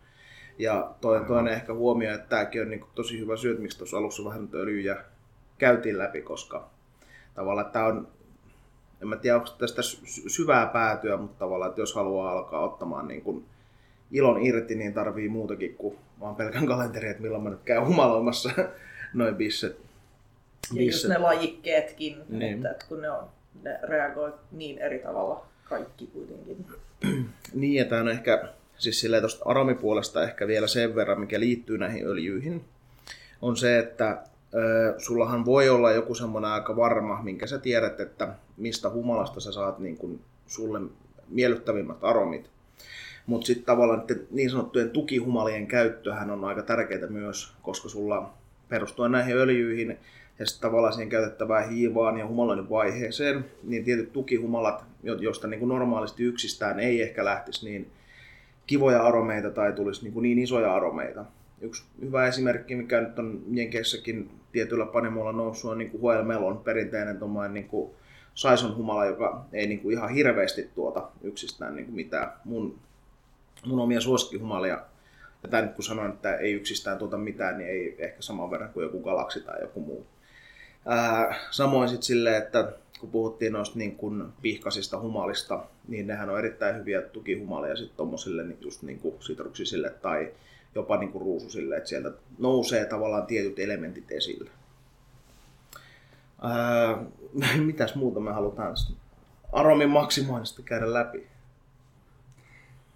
[0.57, 4.25] Ja toinen, toinen ehkä huomio, että tämäkin on niin tosi hyvä syy, miksi tuossa alussa
[4.25, 4.97] vähän öljyjä
[5.57, 6.69] käytiin läpi, koska
[7.35, 8.07] tavallaan tämä on
[9.03, 9.81] en mä tiedä, onko tästä
[10.27, 13.45] syvää päätyä, mutta tavallaan, että jos haluaa alkaa ottamaan niin kuin
[14.11, 18.49] ilon irti, niin tarvii muutakin kuin vaan pelkän kalenteri, että milloin mä nyt käyn humaloimassa
[19.13, 19.77] noin bisset.
[20.73, 22.55] Ja just ne lajikkeetkin, niin.
[22.55, 23.27] että, että kun ne, on,
[23.63, 26.65] ne reagoi niin eri tavalla kaikki kuitenkin.
[27.53, 28.45] niin, ja tämä on ehkä,
[28.77, 32.65] siis silleen tuosta aromipuolesta ehkä vielä sen verran, mikä liittyy näihin öljyihin,
[33.41, 34.23] on se, että
[34.97, 39.79] sullahan voi olla joku semmoinen aika varma, minkä sä tiedät, että mistä humalasta sä saat
[39.79, 40.79] niin kuin sulle
[41.29, 42.49] miellyttävimmät aromit.
[43.25, 48.33] Mutta sitten tavallaan niin sanottujen tukihumalien käyttöhän on aika tärkeää myös, koska sulla
[48.69, 49.97] perustuen näihin öljyihin
[50.39, 55.69] ja sitten tavallaan siihen käytettävään hiivaan ja humaloinnin vaiheeseen, niin tietyt tukihumalat, joista niin kuin
[55.69, 57.91] normaalisti yksistään ei ehkä lähtisi niin
[58.67, 61.25] kivoja aromeita tai tulisi niin, kuin niin isoja aromeita.
[61.61, 66.57] Yksi hyvä esimerkki, mikä nyt on Jenkeissäkin tietyllä panimolla noussut, on niin kuin Hoel Melon,
[66.57, 67.91] perinteinen niin kuin
[68.33, 72.31] Saison humala, joka ei niin kuin ihan hirveästi tuota yksistään niin kuin mitään.
[72.45, 72.79] Mun,
[73.65, 74.79] mun omia suosikkihumalia,
[75.43, 78.69] ja tämä nyt kun sanoin, että ei yksistään tuota mitään, niin ei ehkä saman verran
[78.69, 80.05] kuin joku galaksi tai joku muu.
[80.85, 82.71] Ää, samoin sitten silleen, että
[83.03, 88.43] kun puhuttiin noista niin kuin pihkasista humalista, niin nehän on erittäin hyviä tukihumalia sitten tuommoisille
[88.43, 90.31] niin just niin kuin sitruksisille tai
[90.75, 94.49] jopa niin kuin ruususille, että sieltä nousee tavallaan tietyt elementit esille.
[96.41, 97.03] Ää,
[97.65, 98.75] mitäs muuta me halutaan
[99.51, 101.27] aromin maksimoinnista käydä läpi?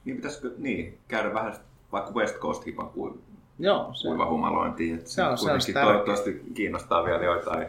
[0.05, 1.53] Niin pitäisikö niin, käydä vähän
[1.91, 3.21] vaikka West Coast hipan kuin
[3.59, 4.95] Joo, se, humalointiin.
[4.95, 7.67] Että se on, se on toivottavasti kiinnostaa vielä joitain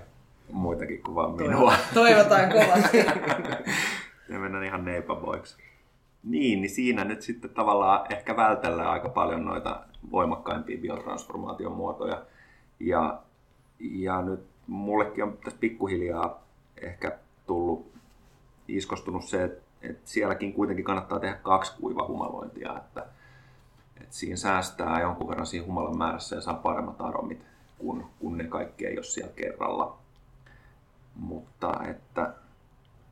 [0.52, 1.74] muitakin kuin vain minua.
[1.94, 2.98] Toivotaan kovasti.
[4.28, 5.56] ja mennään ihan neipaboiksi.
[6.24, 9.80] Niin, niin siinä nyt sitten tavallaan ehkä vältellään aika paljon noita
[10.10, 12.22] voimakkaimpia biotransformaation muotoja.
[12.80, 13.18] Ja,
[13.80, 16.42] ja nyt mullekin on tässä pikkuhiljaa
[16.82, 17.92] ehkä tullut
[18.68, 23.06] iskostunut se, että, että sielläkin kuitenkin kannattaa tehdä kaksi kuivahumalointia, että,
[23.96, 27.40] että siinä säästää jonkun verran siinä humalan määrässä ja saa paremmat aromit,
[27.78, 29.98] kun, kun ne kaikki ei ole siellä kerralla.
[31.18, 32.34] Mutta että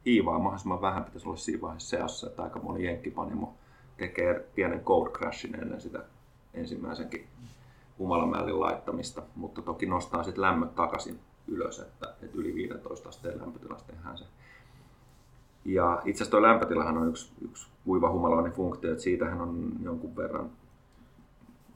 [0.07, 3.55] hiivaa mahdollisimman vähän pitäisi olla siinä vaiheessa seassa, että aika moni jenkkipanimo
[3.97, 6.05] tekee pienen code crashin ennen sitä
[6.55, 7.27] ensimmäisenkin
[7.99, 13.87] humalamällin laittamista, mutta toki nostaa sitten lämmöt takaisin ylös, että, että yli 15 asteen lämpötilassa
[13.87, 14.25] tehdään se.
[15.65, 20.17] Ja itse asiassa tuo lämpötilahan on yksi, yksi kuiva humaloinen funktio, että siitähän on jonkun
[20.17, 20.51] verran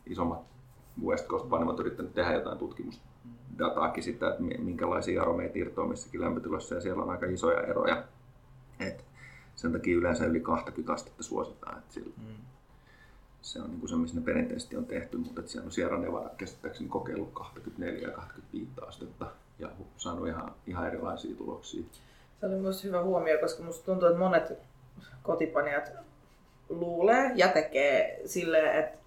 [0.06, 0.40] isommat
[1.04, 2.58] West Coast panimot yrittänyt tehdä jotain
[3.60, 8.04] tutkimusdataakin sitä, että minkälaisia aromeita irtoaa missäkin lämpötilassa ja siellä on aika isoja eroja.
[8.80, 9.04] Et
[9.56, 11.78] sen takia yleensä yli 20 astetta suositaan.
[11.78, 12.34] Että sillä, mm.
[13.42, 16.28] Se on niin kuin se, missä ne perinteisesti on tehty, mutta siellä on Sierra Nevada
[16.36, 19.26] käsittääkseni kokeillut 24 ja 25 astetta
[19.58, 21.82] ja saanut ihan, ihan erilaisia tuloksia.
[22.40, 24.52] Se oli myös hyvä huomio, koska musta tuntuu, että monet
[25.22, 25.92] kotipanijat
[26.68, 28.98] luulee ja tekee silleen, että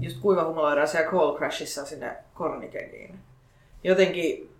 [0.00, 3.18] just kuivahumaloidaan siellä cold crashissa sinne kornikegiin.
[3.84, 4.50] Jotenkin,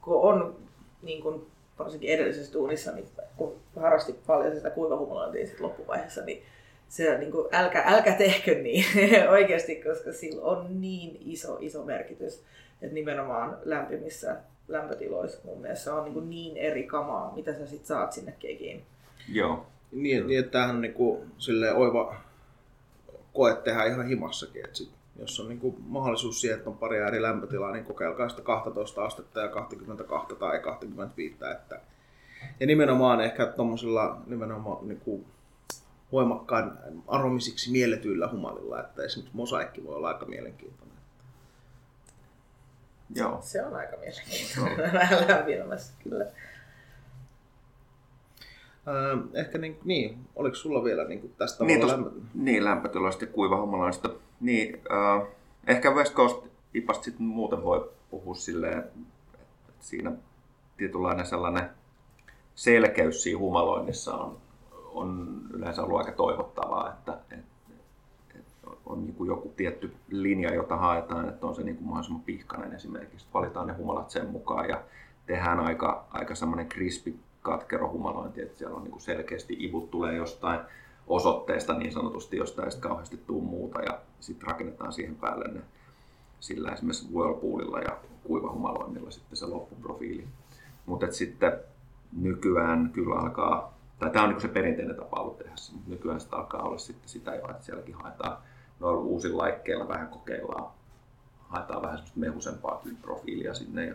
[0.00, 0.56] kun on
[1.02, 1.46] niin kun,
[1.78, 6.42] varsinkin edellisessä tuunissa, niin kun harrasti paljon sitä kuivahumulointia sit loppuvaiheessa, niin
[6.88, 8.84] se niin kuin, älkä, älkää tehkö niin
[9.30, 12.42] oikeasti, koska sillä on niin iso, iso merkitys,
[12.82, 14.36] että nimenomaan lämpimissä
[14.68, 18.82] lämpötiloissa mun mielestä on niin, niin eri kamaa, mitä sä sit saat sinne kekiin.
[19.28, 19.66] Joo.
[19.92, 21.20] Niin, niin että tämähän on niin kuin,
[21.74, 22.16] oiva
[23.32, 24.64] koe tehdä ihan himassakin.
[24.64, 28.28] Että sit, jos on niin kuin mahdollisuus siihen, että on pari eri lämpötilaa, niin kokeilkaa
[28.28, 31.36] sitä 12 astetta ja 22 tai 25.
[31.52, 31.80] Että,
[32.60, 35.26] ja nimenomaan ehkä tuommoisilla nimenomaan niin kuin
[36.12, 40.96] voimakkaan aromisiksi mielletyillä humalilla, että esimerkiksi mosaikki voi olla aika mielenkiintoinen.
[43.14, 43.38] Joo.
[43.42, 44.92] Se on aika mielenkiintoinen.
[44.92, 46.26] Vähän lämpimässä kyllä.
[48.88, 52.10] Öö, ehkä niin, niin, oliko sulla vielä niin kuin tästä niin, tos, lämpö...
[52.34, 54.10] niin, lämpötiloista ja kuivahomalaista.
[54.40, 55.28] Niin, äh,
[55.66, 58.98] ehkä West Coast IPasta sitten muuten voi puhua silleen, että
[59.80, 60.12] siinä
[60.76, 61.70] tietynlainen sellainen
[62.54, 64.36] selkeys siinä humaloinnissa on,
[64.72, 67.72] on yleensä ollut aika toivottavaa, että, että,
[68.34, 72.22] että on niin kuin joku tietty linja, jota haetaan, että on se niin kuin mahdollisimman
[72.22, 73.26] pihkainen esimerkiksi.
[73.34, 74.82] Valitaan ne humalat sen mukaan ja
[75.26, 80.60] tehdään aika, aika semmoinen krispi katkero humalointi, että siellä on niin selkeästi ivut tulee jostain
[81.06, 85.60] osoitteesta niin sanotusti, josta ei sitten kauheasti tuu muuta ja sitten rakennetaan siihen päälle ne
[86.40, 90.26] sillä esimerkiksi whirlpoolilla ja kuivahumaloinnilla sitten se loppuprofiili.
[90.86, 91.52] Mutta sitten
[92.16, 96.20] nykyään kyllä alkaa, tai tämä on niin se perinteinen tapa ollut tehdä se, mutta nykyään
[96.20, 98.36] sitä alkaa olla sitten sitä jo, että sielläkin haetaan
[98.80, 100.70] noilla uusilla laikkeilla vähän kokeillaan,
[101.48, 103.94] haetaan vähän semmoista mehusempaa profiilia sinne ja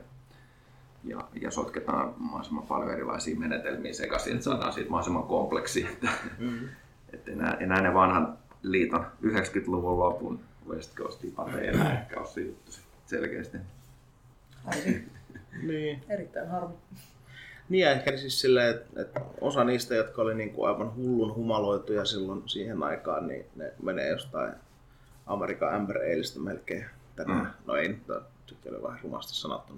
[1.10, 5.88] ja, ja sotketaan mahdollisimman paljon erilaisia menetelmiä sekaisin, että saadaan siitä mahdollisimman kompleksi.
[5.92, 6.08] Että,
[6.40, 6.70] mm-hmm.
[7.14, 10.40] että enää, enää ne vanhan liiton 90-luvun lopun
[10.70, 12.72] West Coast tipat ei enää ehkä ole se juttu
[13.06, 13.58] selkeästi.
[15.68, 16.04] niin.
[16.10, 16.74] Erittäin harmi.
[17.70, 21.36] Niin ja ehkä siis silleen, että, että osa niistä, jotka oli niin kuin aivan hullun
[21.36, 24.54] humaloituja silloin siihen aikaan, niin ne menee jostain
[25.26, 27.46] Amerikan Amber Aleista melkein tänään.
[27.46, 27.52] Mm.
[27.66, 29.74] No ei nyt, oli vähän rumasti sanottu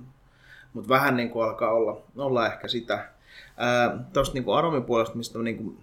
[0.73, 3.09] mutta vähän niin kuin alkaa olla, olla ehkä sitä.
[4.13, 5.77] Tuosta niin aromin puolesta, mistä niin kuin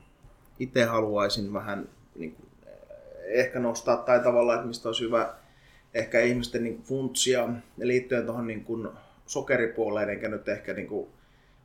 [0.59, 2.49] itse haluaisin vähän niin kuin,
[3.27, 5.35] ehkä nostaa, tai tavallaan, että mistä olisi hyvä
[5.95, 8.89] ehkä ihmisten niin funtsia liittyen tuohon niin kuin
[9.27, 11.09] sokeripuoleen, enkä nyt ehkä niin kuin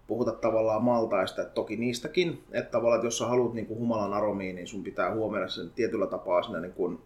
[0.07, 4.13] puhuta tavallaan maltaista, että toki niistäkin, että tavallaan, että jos sä haluat niin kuin humalan
[4.13, 6.99] aromiin, niin sun pitää huomioida sen tietyllä tapaa siinä niin kuin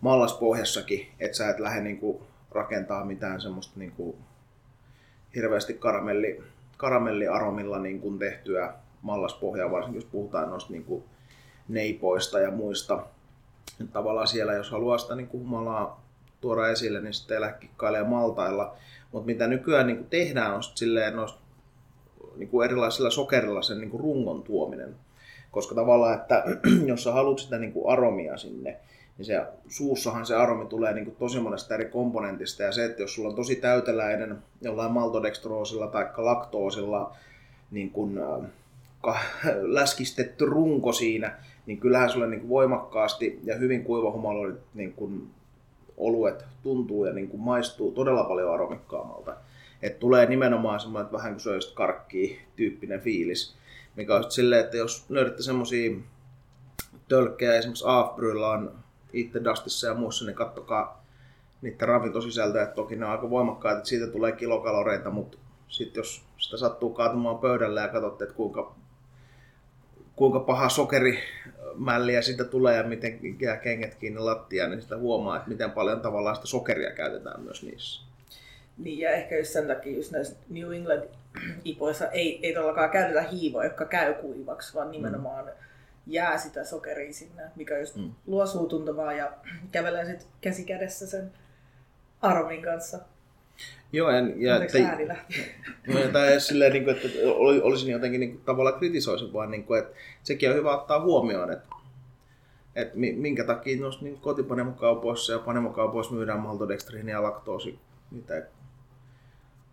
[0.00, 4.16] mallaspohjassakin, että sä et lähde niin kuin rakentaa mitään semmoista niin kuin
[5.34, 6.42] hirveästi karamelli,
[6.76, 11.04] karamelliaromilla niin kuin tehtyä mallaspohjaa, varsinkin jos puhutaan noista niin kuin
[11.68, 13.06] neipoista ja muista.
[13.80, 16.04] Et tavallaan siellä, jos haluaa sitä niin kuin humalaa
[16.40, 18.74] tuoda esille, niin sitten elää kikkailee maltailla.
[19.12, 21.40] Mutta mitä nykyään niin kuin tehdään, on silleen noista,
[22.36, 24.96] niin kuin erilaisilla sokerilla sen niin kuin rungon tuominen.
[25.50, 26.44] Koska tavallaan, että
[26.86, 28.80] jos sä haluat sitä niin kuin aromia sinne,
[29.20, 32.62] niin se, suussahan se aromi tulee niin tosi monesta eri komponentista.
[32.62, 37.16] Ja se, että jos sulla on tosi täyteläinen jollain maltodextroosilla tai laktoosilla
[37.70, 38.18] niin kuin,
[39.08, 39.26] äh,
[39.60, 45.30] läskistetty runko siinä, niin kyllähän sulle niin voimakkaasti ja hyvin kuivahumaloidut niin kuin
[45.96, 49.36] oluet tuntuu ja niin kuin maistuu todella paljon aromikkaammalta.
[49.82, 53.56] Et tulee nimenomaan semmoinen, että vähän kuin se olisi karkki tyyppinen fiilis,
[53.96, 55.96] mikä on silleen, että jos löydätte semmoisia
[57.08, 58.80] tölkkejä, esimerkiksi Afbryllä on
[59.12, 61.04] itse Dustissa ja muussa, niin kattokaa
[61.62, 62.66] niiden ravintosisältöjä.
[62.66, 65.38] Toki ne on aika voimakkaita, että siitä tulee kilokaloreita, mutta
[65.68, 68.74] sitten jos sitä sattuu kaatumaan pöydälle ja katsotte, että kuinka,
[70.16, 75.48] kuinka paha sokerimälliä siitä tulee ja miten jää kengät kiinni lattiaan, niin sitä huomaa, että
[75.48, 78.02] miten paljon tavallaan sitä sokeria käytetään myös niissä.
[78.78, 81.02] Niin ja ehkä just sen takia just näissä New England
[81.64, 85.50] ipoissa ei, ei todellakaan käytetä hiivoja, jotka käy kuivaksi, vaan nimenomaan mm
[86.10, 88.10] jää sitä sokeria sinne, mikä just mm.
[88.26, 89.32] luo suutuntavaa ja
[89.72, 91.32] kävelee sitten käsi kädessä sen
[92.22, 92.98] aromin kanssa.
[93.92, 94.60] Joo, en, ja,
[95.08, 95.42] lähti.
[95.86, 99.50] No, tai edes silleen, niin kuin, että oli- olisin jotenkin niin kuin, tavallaan kritisoisin, vaan
[99.50, 101.74] niin kuin, että sekin on hyvä ottaa huomioon, että,
[102.74, 107.78] että mi- minkä takia noissa niin kotipanemokaupoissa ja panemokaupoissa myydään maltodextriini ja laktoosi,
[108.10, 108.42] mitä ei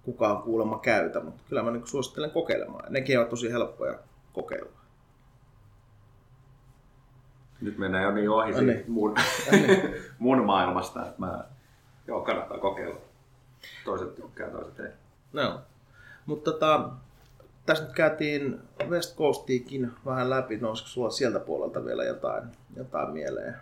[0.03, 2.93] kukaan kuulemma käytä, mutta kyllä mä niin suosittelen kokeilemaan.
[2.93, 3.99] Nekin ovat tosi helppoja
[4.33, 4.76] kokeilla.
[7.61, 8.83] Nyt mennään jo niin ohi No niin.
[8.87, 9.15] mun,
[10.19, 11.43] mun maailmasta, että mä,
[12.07, 12.97] joo, kannattaa kokeilla.
[13.85, 14.91] Toiset tykkää, toiset ei.
[15.33, 15.61] No.
[16.25, 16.89] Mutta tota,
[17.65, 20.57] tässä nyt käytiin West Coastiikin vähän läpi.
[20.57, 22.43] Nousiko sulla sieltä puolelta vielä jotain,
[22.75, 23.55] jotain mieleen?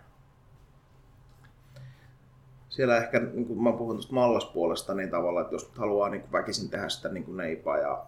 [2.68, 6.70] Siellä ehkä, niin kuin mä puhun tuosta mallaspuolesta, niin tavallaan, että jos haluaa niin väkisin
[6.70, 8.02] tehdä sitä niin neipaa ja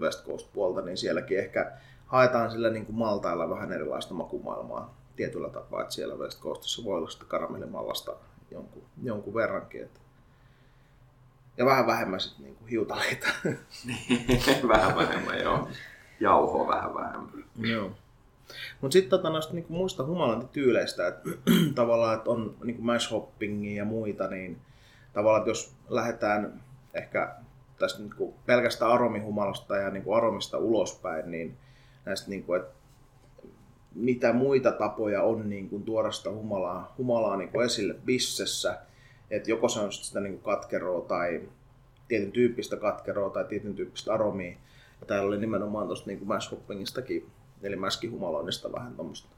[0.00, 1.72] West Coast puolta, niin sielläkin ehkä
[2.06, 6.98] haetaan sillä niin kuin maltailla vähän erilaista makumaailmaa tietyllä tapaa, että siellä West Coastissa voi
[6.98, 8.16] olla sitä karamellimallasta
[8.50, 9.82] jonkun, jonkun verrankin.
[9.82, 10.00] Että
[11.56, 13.26] ja vähän vähemmän sitten niinku hiutaleita.
[14.74, 15.68] vähän vähemmän, joo.
[16.20, 17.44] Jauhoa vähän vähemmän.
[17.58, 17.90] Joo.
[18.80, 21.30] Mutta sitten tota, noista niinku muista humalantityyleistä, että
[21.74, 24.60] tavallaan, että on niinku mash hoppingia ja muita, niin
[25.12, 26.62] tavallaan, että jos lähdetään
[26.94, 27.34] ehkä
[27.78, 31.56] tästä niinku pelkästä aromihumalasta ja niinku aromista ulospäin, niin
[32.04, 32.75] näistä, niinku, että
[33.96, 38.78] mitä muita tapoja on niinku tuoda sitä humalaa, humalaa niinku esille bissessä,
[39.30, 41.42] että joko se on sit sitä niinku katkeroa tai
[42.08, 44.56] tietyn tyyppistä katkeroa tai tietyn tyyppistä aromia.
[45.00, 47.26] Ja täällä oli nimenomaan tuosta niin mash hoppingistakin,
[47.62, 49.28] eli mäskihumaloinnista vähän tuommoista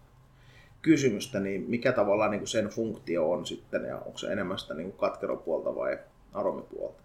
[0.83, 4.75] kysymystä, niin mikä tavallaan niin kuin sen funktio on sitten, ja onko se enemmän sitä
[4.75, 5.99] niin kuin katkeropuolta vai
[6.33, 7.03] aromipuolta?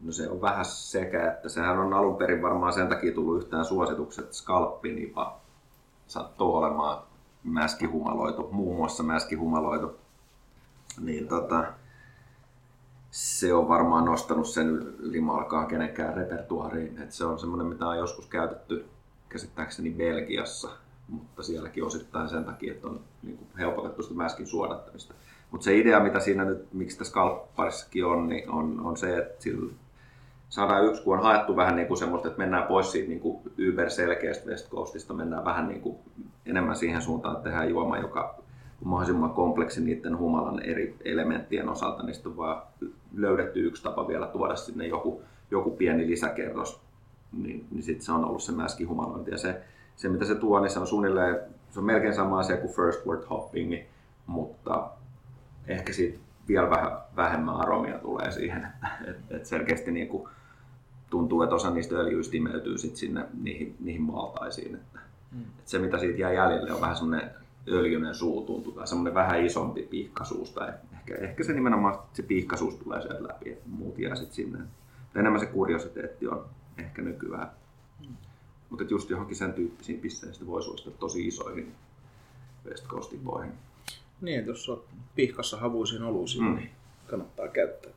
[0.00, 3.64] No se on vähän sekä, että sehän on alun perin varmaan sen takia tullut yhtään
[3.64, 5.40] suositukset skalppinipa
[6.08, 7.02] sattuu olemaan
[7.44, 9.96] mäskihumaloitu, muun muassa mäskihumaloitu.
[11.00, 11.64] Niin tota,
[13.10, 17.02] se on varmaan nostanut sen ylimalkaan kenenkään repertuariin.
[17.02, 18.88] Et se on semmoinen, mitä on joskus käytetty
[19.28, 20.68] käsittääkseni Belgiassa,
[21.08, 25.14] mutta sielläkin osittain sen takia, että on niin kuin helpotettu sitä mäskin suodattamista.
[25.50, 29.42] Mutta se idea, mitä siinä nyt, miksi tässä kalpparissakin on, niin on, on se, että
[29.42, 29.72] sillä
[30.48, 33.38] saadaan yksi, kun on haettu vähän niin kuin semmoista, että mennään pois siitä niin kuin
[33.68, 35.96] Uber-selkeästä West Coastista, mennään vähän niin kuin
[36.46, 38.34] enemmän siihen suuntaan, että tehdään juoma, joka
[38.82, 42.62] on mahdollisimman kompleksi niiden humalan eri elementtien osalta, niin sitten on vaan
[43.16, 46.80] löydetty yksi tapa vielä tuoda sinne joku, joku pieni lisäkerros,
[47.32, 49.30] niin, niin sitten se on ollut se mäskihumalointi.
[49.30, 49.62] Ja se,
[49.96, 51.38] se, mitä se tuo, niin se on suunnilleen,
[51.70, 53.74] se on melkein sama asia kuin first word hopping,
[54.26, 54.90] mutta
[55.66, 56.18] ehkä siitä
[56.48, 60.28] vielä vähän vähemmän aromia tulee siihen, että et, et selkeästi niin kuin
[61.10, 64.74] tuntuu, että osa niistä öljyistä imeytyy sit sinne niihin, niihin maltaisiin.
[64.74, 64.98] Että,
[65.32, 65.42] mm.
[65.42, 67.30] että se, mitä siitä jää jäljelle, on vähän semmoinen
[67.68, 72.74] öljyinen suu tuntuu, tai semmoinen vähän isompi piikkasuus, tai ehkä, ehkä se nimenomaan se piikkasuus
[72.74, 74.58] tulee sieltä läpi, että muut jää sitten sinne.
[74.58, 76.44] Mutta enemmän se kuriositeetti on
[76.78, 77.50] ehkä nykyään.
[78.00, 78.16] Mm.
[78.70, 81.74] Mutta just johonkin sen tyyppisiin pisteisiin voi suositella tosi isoihin
[82.66, 83.52] West Coastin poihin.
[84.20, 84.82] Niin, jos olet
[85.14, 86.54] pihkassa havuisiin oluisiin, mm.
[86.54, 86.70] niin
[87.06, 87.92] kannattaa käyttää.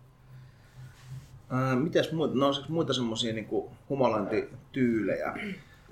[1.75, 3.47] Mitäs muita, no muita semmoisia niin
[3.89, 5.33] humalointityylejä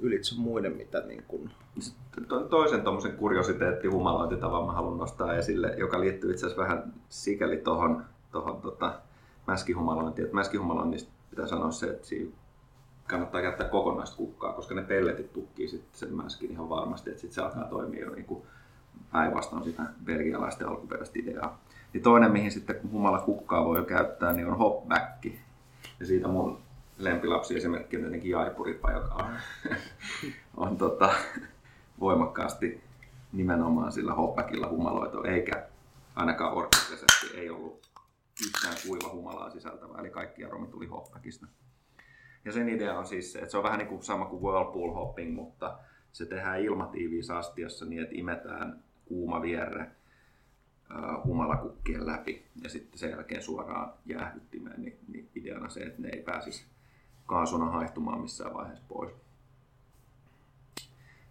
[0.01, 1.51] ylitse muiden, mitä niin kuin...
[1.79, 7.57] Sitten toisen tuommoisen kuriositeetti humalointitavan mä haluan nostaa esille, joka liittyy itse asiassa vähän sikäli
[7.57, 8.99] tuohon tohon, tota,
[9.47, 10.23] mäskihumalointiin.
[10.23, 12.31] Että mäskihumaloinnista pitää sanoa se, että siinä
[13.07, 17.35] kannattaa käyttää kokonaista kukkaa, koska ne pelletit tukkii sitten sen mäskin ihan varmasti, että sitten
[17.35, 18.43] se alkaa toimia jo niin kuin
[19.11, 21.59] päinvastoin sitä belgialaisten alkuperäistä ideaa.
[21.93, 25.25] Niin toinen, mihin sitten humala kukkaa voi käyttää, niin on hopback.
[25.99, 26.59] Ja siitä mun
[26.97, 29.35] lempilapsi esimerkki on tietenkin jaipuripa, joka on,
[30.67, 31.13] on tota,
[31.99, 32.81] voimakkaasti
[33.31, 35.67] nimenomaan sillä hopbackilla humaloitu, eikä
[36.15, 37.89] ainakaan orkisresepti ei ollut
[38.45, 41.47] yhtään kuiva humalaa sisältävää, eli kaikki aromi tuli hopbackista.
[42.45, 44.93] Ja sen idea on siis se, että se on vähän niin kuin sama kuin whirlpool
[44.93, 45.79] hopping, mutta
[46.11, 49.91] se tehdään ilmatiiviissä astiassa niin, että imetään kuuma vierre
[51.25, 56.21] humalakukkien läpi ja sitten sen jälkeen suoraan jäähdyttimeen, niin, niin ideana se, että ne ei
[56.21, 56.65] pääsisi
[57.25, 59.11] kaasuna haihtumaan missään vaiheessa pois.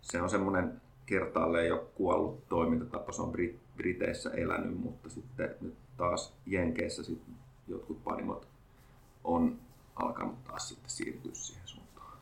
[0.00, 5.74] Se on semmoinen kertaalleen jo kuollut toimintatapa, se on Brit- Briteissä elänyt, mutta sitten nyt
[5.96, 7.34] taas Jenkeissä sitten
[7.68, 8.48] jotkut panimot
[9.24, 9.58] on
[9.96, 12.18] alkanut taas sitten siirtyä siihen suuntaan.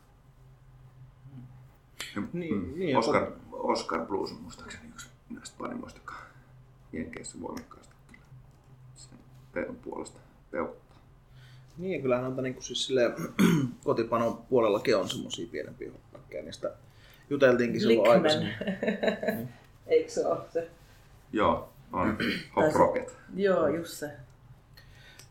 [2.33, 6.26] Niin, mm, niin, Oscar, Oscar Blues on muistaakseni yksi näistä panimoista, joka
[6.93, 8.23] Jenkeissä voimakkaasti kyllä
[8.95, 9.17] sen
[9.53, 10.19] peun puolesta
[10.51, 10.97] peukuttaa.
[11.77, 13.13] Niin, ja kyllähän noita niin kuin siis silleen,
[13.83, 16.71] kotipanon puolellakin on semmoisia pienempiä hoppakkeja, niistä
[17.29, 18.15] juteltiinkin silloin Lickman.
[18.15, 18.53] aikaisemmin.
[19.87, 20.69] Eikö se ole se?
[21.33, 22.17] Joo, on
[22.55, 23.17] Hop Rocket.
[23.35, 24.11] Joo, just se.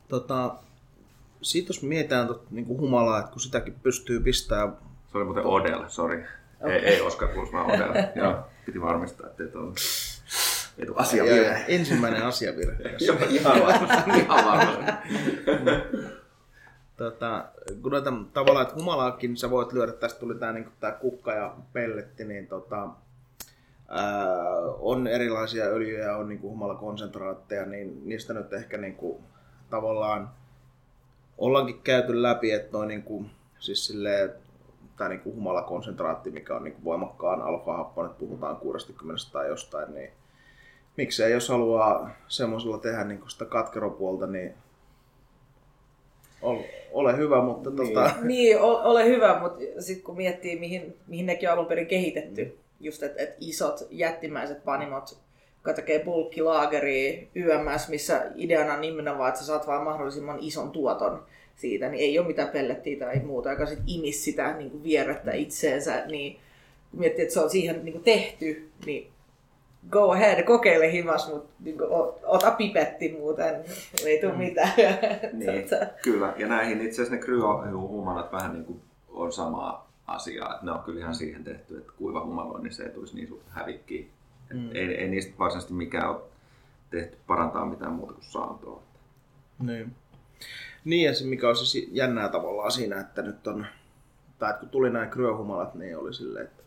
[0.09, 0.55] Tota,
[1.43, 4.77] siitä jos mietitään tot, niin kuin humalaa, että kun sitäkin pystyy pistämään...
[5.13, 6.25] Se oli muuten Odell, sori.
[6.61, 6.73] Okay.
[6.73, 7.95] Ei, ei Oskar Kuusma Odell.
[8.25, 9.75] Joo, piti varmistaa, että ei tuolla...
[10.79, 12.97] Ei tuo asia Ja, ensimmäinen asiavirhe.
[13.07, 14.11] Joo, ihan varmasti.
[14.11, 14.97] Ihan varmasti.
[16.97, 17.45] tota,
[17.83, 21.57] kun noita tavallaan, että humalaakin sä voit lyödä, tästä tuli tää, niin tää kukka ja
[21.73, 22.89] pelletti, niin tota,
[23.89, 29.19] ää, on erilaisia öljyjä, on niin humalakonsentraatteja, niin niistä nyt ehkä niin kuin,
[29.71, 30.31] tavallaan
[31.39, 34.33] ollaankin käyty läpi, että noin niin kuin, siis silleen,
[34.97, 40.13] tämä niin humalakonsentraatti, mikä on niin kuin voimakkaan alfa-happon, että puhutaan 60 tai jostain, niin
[40.97, 44.55] miksei jos haluaa semmoisella tehdä niin sitä katkeropuolta, niin
[46.93, 47.77] ole hyvä, mutta niin.
[47.95, 48.11] tota...
[48.23, 52.51] Niin, ole hyvä, mutta sitten kun miettii, mihin, mihin nekin on alun perin kehitetty, mm.
[52.81, 55.19] just että et isot jättimäiset panimot,
[55.55, 61.23] jotka tekee bulkkilaageria YMS, missä ideana on nimenomaan, että sä saat vaan mahdollisimman ison tuoton
[61.57, 65.33] siitä, niin ei ole mitään pellettiä tai muuta, joka sitten imis sitä niin kuin vierrettä
[65.33, 66.39] itseensä, niin
[66.91, 69.11] kun miettii, että se on siihen niin kuin tehty, niin
[69.91, 71.91] go ahead, kokeile himas, mutta niin kuin,
[72.25, 73.65] ota pipetti muuten,
[74.05, 74.39] ei tule mm.
[74.39, 74.73] mitään.
[75.33, 75.65] niin,
[76.03, 80.73] kyllä, ja näihin itse asiassa ne kryohumalat vähän niin kuin on samaa asiaa, että ne
[80.73, 84.07] on kyllä ihan siihen tehty, että kuiva humaloin, niin se ei tulisi niin suurta hävikkiä.
[84.55, 84.71] Mm.
[84.75, 86.21] Ei, ei niistä varsinaisesti mikään ole
[86.91, 88.83] tehty parantaa mitään muuta kuin saantoa.
[89.59, 89.95] Niin.
[90.85, 93.67] Niin ja se mikä on siis jännää tavallaan siinä, että nyt on,
[94.39, 96.63] tai että kun tuli nämä kryohumalat, niin oli silleen, että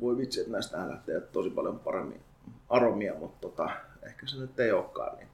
[0.00, 2.20] voi vitsi, että näistä lähtee tosi paljon paremmin
[2.68, 3.70] aromia, mutta tota,
[4.02, 5.16] ehkä se nyt ei olekaan.
[5.16, 5.28] Niin.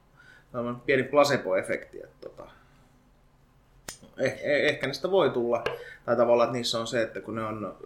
[0.51, 2.49] Tämä on pieni placebo-efekti, että tota,
[4.17, 5.63] eh, eh, ehkä niistä voi tulla,
[6.05, 7.77] tai tavallaan, että niissä on se, että kun ne on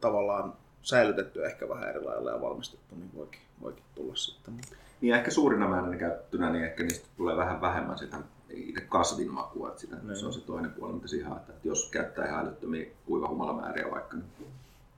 [0.00, 0.52] tavallaan
[0.82, 4.54] säilytetty ehkä vähän eri lailla ja valmistettu, niin voikin, voikin tulla sitten.
[5.00, 8.16] Niin ehkä suurina määränä käyttynä, niin ehkä niistä tulee vähän vähemmän sitä
[8.50, 12.26] itse kasvin makua, että sitä, se on se toinen puoli, mitä siihen että jos käyttää
[12.26, 14.16] ihan älyttömiä kuivahumalamääriä vaikka.
[14.16, 14.50] Niin...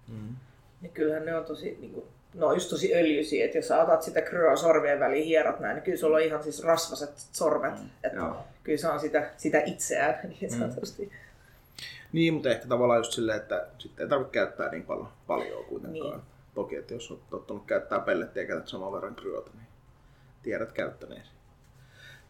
[0.08, 0.36] Mm.
[0.80, 2.04] Niin kyllähän ne on tosi, niin kuin,
[2.34, 5.82] no just tosi öljyisiä, että jos sä otat sitä kryoa sormien väliin hierot näin, niin
[5.82, 7.90] kyllä sulla on ihan siis rasvaset sormet, mm.
[8.04, 8.36] että Joo.
[8.64, 10.58] kyllä se on sitä, sitä itseään niin mm.
[10.58, 11.04] sanotusti.
[11.04, 11.10] Mm.
[12.12, 16.18] Niin, mutta ehkä tavallaan just silleen, että sitten ei tarvitse käyttää niin paljon, paljon kuitenkaan.
[16.18, 16.26] Niin.
[16.54, 19.66] Toki, että jos olet tottunut käyttää pellettiä ja käytät saman verran kryota, niin
[20.42, 21.30] tiedät käyttäneesi.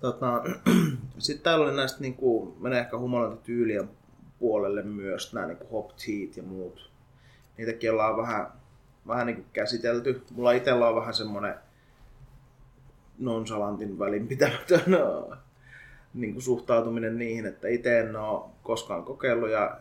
[0.00, 0.42] Tota,
[1.18, 3.90] sitten täällä oli näistä, niin kuin, menee ehkä humalointityylien
[4.38, 6.90] puolelle myös nämä niin hop teat ja muut.
[7.58, 8.46] Niitäkin ollaan vähän,
[9.08, 10.22] vähän niin kuin käsitelty.
[10.30, 11.54] Mulla itsellä on vähän semmoinen
[13.18, 14.84] nonsalantin välinpitämätön
[16.14, 19.78] niin kuin suhtautuminen niihin, että itse en ole koskaan kokeillut ja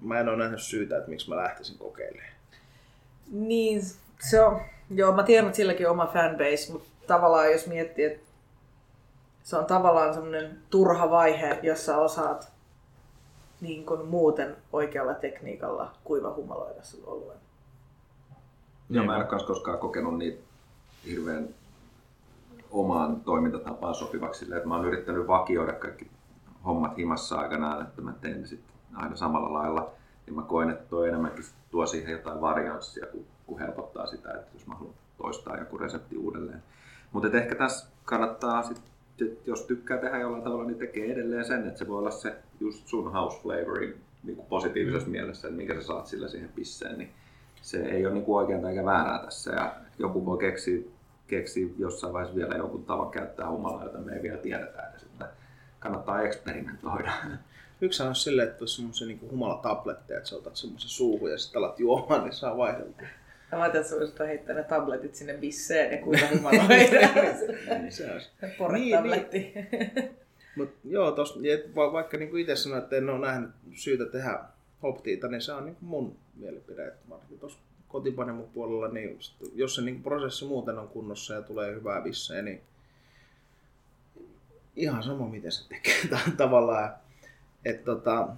[0.00, 2.32] mä en ole nähnyt syytä, että miksi mä lähtisin kokeilemaan.
[3.30, 3.82] Niin,
[4.20, 4.60] se on,
[4.90, 8.28] joo, mä tiedän, että silläkin on oma fanbase, mutta tavallaan jos miettii, että
[9.42, 12.52] se on tavallaan semmoinen turha vaihe, jossa osaat
[13.60, 17.38] niin kuin muuten oikealla tekniikalla kuivahumaloida sun oluen.
[18.90, 20.42] Joo, mä en ole koskaan kokenut niitä
[21.06, 21.48] hirveän
[22.70, 26.10] omaan toimintatapaan sopivaksi silleen, että mä oon yrittänyt vakioida kaikki
[26.64, 29.90] hommat himassa aikanaan, että mä teen ne sitten aina samalla lailla.
[30.26, 34.50] Ja mä koen, että tuo enemmänkin tuo siihen jotain varianssia, kun, kun helpottaa sitä, että
[34.54, 36.62] jos mä haluan toistaa joku resepti uudelleen.
[37.12, 38.82] Mutta ehkä tässä kannattaa sit,
[39.46, 42.86] jos tykkää tehdä jollain tavalla, niin tekee edelleen sen, että se voi olla se just
[42.86, 45.12] sun house flavorin niin kuin positiivisessa mm.
[45.12, 47.10] mielessä, että minkä sä saat sillä siihen pisseen, niin
[47.62, 49.52] se ei ole niin oikein eikä väärää tässä.
[49.52, 50.80] Ja joku voi keksiä,
[51.26, 55.28] keksiä jossain vaiheessa vielä jonkun tavan käyttää humalaa, jota me ei vielä tiedetä edes, että
[55.80, 57.12] kannattaa eksperimentoida.
[57.80, 61.58] Yksi on silleen, että olisi semmoisia niin humala-tabletteja, että sä otat semmoisen suuhun ja sitten
[61.58, 63.06] alat juomaan, niin saa vaihdeltua.
[63.52, 67.00] Mä ajattelin, että sä voisit heittää ne tabletit sinne bisseen ja kuinka humaloida.
[67.78, 68.30] niin se olisi.
[69.32, 69.54] Niin,
[69.94, 70.10] niin.
[70.56, 71.38] Mut joo, tos,
[71.76, 74.38] va, vaikka niin itse sanoin, että en ole nähnyt syytä tehdä
[74.82, 76.86] hoptiita, niin se on niin mun mielipide.
[76.86, 77.58] Että varsinkin tuossa
[77.88, 79.18] kotipanemon puolella, niin
[79.54, 82.60] jos se niin prosessi muuten on kunnossa ja tulee hyvää bissejä, niin
[84.76, 86.94] ihan sama miten se tekee tavallaan.
[87.64, 88.28] Et tota,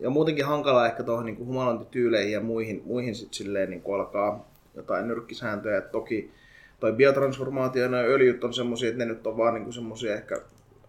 [0.00, 5.08] ja muutenkin hankalaa ehkä tuohon niin humalointityyleihin ja muihin, muihin sit silleen niin alkaa jotain
[5.08, 5.78] nyrkkisääntöjä.
[5.78, 6.30] Et toki
[6.80, 10.40] toi biotransformaatio ja öljyt on semmoisia, että ne nyt on vaan niin semmoisia ehkä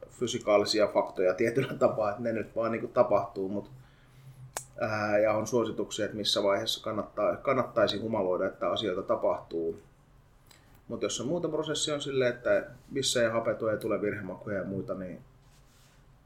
[0.10, 3.72] fysikaalisia faktoja tietyllä tapaa, että ne nyt vaan niin tapahtuu, mutta
[4.82, 9.80] ää, ja on suosituksia, että missä vaiheessa kannattaa, kannattaisi humaloida, että asioita tapahtuu.
[10.88, 14.64] Mutta jos on muuta prosessi on silleen, että missä ei hapetua ei tule virhemakuja ja
[14.64, 15.22] muita, niin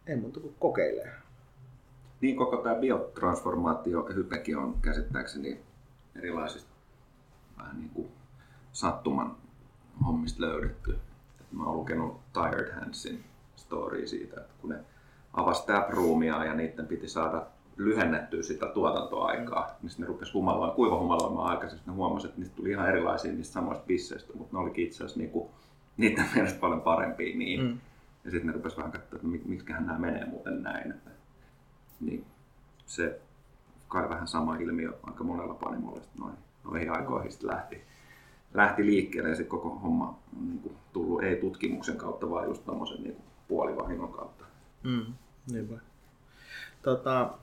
[0.07, 1.11] ei muuta kuin kokeilee.
[2.21, 5.59] Niin koko tämä biotransformaatio hypekin on käsittääkseni
[6.15, 6.71] erilaisista
[7.57, 8.11] vähän niin kuin
[8.71, 9.35] sattuman
[10.05, 10.99] hommista löydetty.
[11.41, 13.23] Et mä oon lukenut Tired Handsin
[13.55, 14.79] story siitä, että kun ne
[15.33, 17.45] avasi taproomia ja niiden piti saada
[17.77, 21.89] lyhennettyä sitä tuotantoaikaa, niin ne rupesi humaloimaan, kuiva humaloimaan aikaisesti.
[21.89, 25.19] Ne huomasivat, että niistä tuli ihan erilaisia niistä samoista bisseistä, mutta ne olikin itse asiassa
[25.19, 25.51] niinku,
[25.97, 27.61] niiden mielestä paljon parempia niin.
[27.61, 27.79] Mm.
[28.25, 30.91] Ja sitten ne rupesi vähän katsoa, että miksi nämä menee muuten näin.
[30.91, 31.09] Että,
[31.99, 32.25] niin
[32.85, 33.21] se
[33.87, 37.83] kai vähän sama ilmiö aika monella panimolla noin, noihin aikoihin sitten lähti,
[38.53, 42.65] lähti liikkeelle ja sitten koko homma on niin kuin, tullut ei tutkimuksen kautta, vaan just
[42.65, 43.17] tämmöisen niin
[43.47, 44.45] puolivahingon kautta.
[44.83, 45.05] Mm,
[45.51, 45.75] niinpä.
[46.81, 47.33] Tota,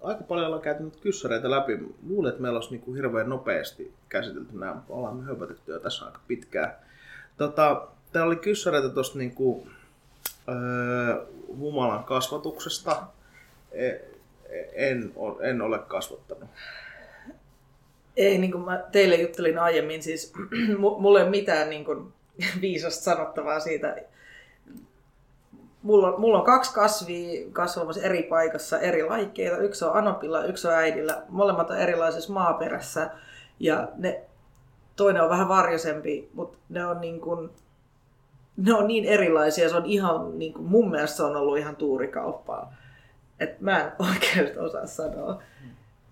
[0.00, 1.78] aika paljon ollaan käyty nyt kyssäreitä läpi.
[2.08, 5.78] Luulen, että meillä olisi niin kuin hirveän nopeasti käsitelty nämä, mutta ollaan me höpötetty jo
[5.78, 6.72] tässä aika pitkään.
[7.36, 9.70] Tota, täällä oli kyssäreitä tuosta niin kuin,
[10.48, 11.26] öö,
[11.56, 13.02] humalan kasvatuksesta.
[13.72, 13.90] E,
[14.72, 16.50] en, en ole kasvattanut.
[18.16, 20.32] Ei, niin kuin mä teille juttelin aiemmin, siis
[20.78, 22.12] mulla ei ole mitään niin kuin,
[22.60, 23.96] viisasta sanottavaa siitä.
[25.82, 29.56] Mulla on, mulla on kaksi kasvia kasvamassa eri paikassa, eri laikkeita.
[29.56, 31.22] Yksi on Anopilla, yksi on äidillä.
[31.28, 33.10] Molemmat on erilaisessa maaperässä.
[33.60, 34.22] Ja ne,
[34.96, 37.50] toinen on vähän varjoisempi, mutta ne on niin kuin,
[38.56, 39.68] ne on niin erilaisia.
[39.68, 42.72] Se on ihan, niin kuin, mun mielestä se on ollut ihan tuurikauppaa
[43.40, 45.42] että mä en oikeasti osaa sanoa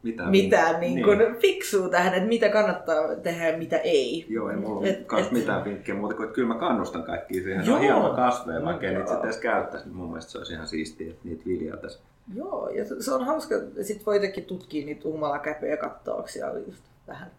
[0.03, 1.37] mitään, mitään niin, niin kuin niin.
[1.37, 4.27] fiksua tähän, että mitä kannattaa tehdä ja mitä ei.
[4.29, 7.43] Joo, ei mulla et, ole et, mitään vinkkiä muuta kuin, että kyllä mä kannustan kaikkia
[7.43, 7.65] siihen.
[7.65, 10.67] Se on hieno kasveja, vaikka no, niitä edes käyttäisi, niin mun mielestä se olisi ihan
[10.67, 12.05] siistiä, että niitä viljeltäisiin.
[12.35, 17.31] Joo, ja se on hauska, sitten voi jotenkin tutkia niitä humalakäpöjä kattoaksia just vähän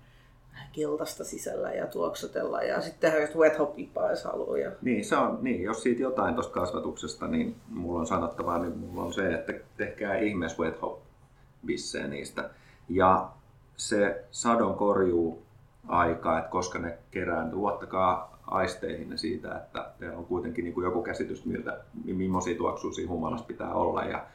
[0.72, 3.76] keltaista sisällä ja tuoksutella ja sitten tehdä just wet hop
[4.10, 4.57] jos haluaa.
[4.57, 4.72] Ja...
[4.82, 9.03] Niin, se on, niin, jos siitä jotain tuosta kasvatuksesta, niin mulla on sanottavaa, niin mulla
[9.03, 11.09] on se, että tehkää ihmeessä wet hop
[11.66, 12.49] bissejä niistä.
[12.89, 13.30] Ja
[13.78, 15.43] se sadon korjuu
[15.88, 20.84] aika, että koska ne kerää, niin luottakaa aisteihin siitä, että teillä on kuitenkin niin kuin
[20.84, 24.03] joku käsitys, miltä, millaisia tuoksuisia humalassa pitää olla.
[24.03, 24.26] Ja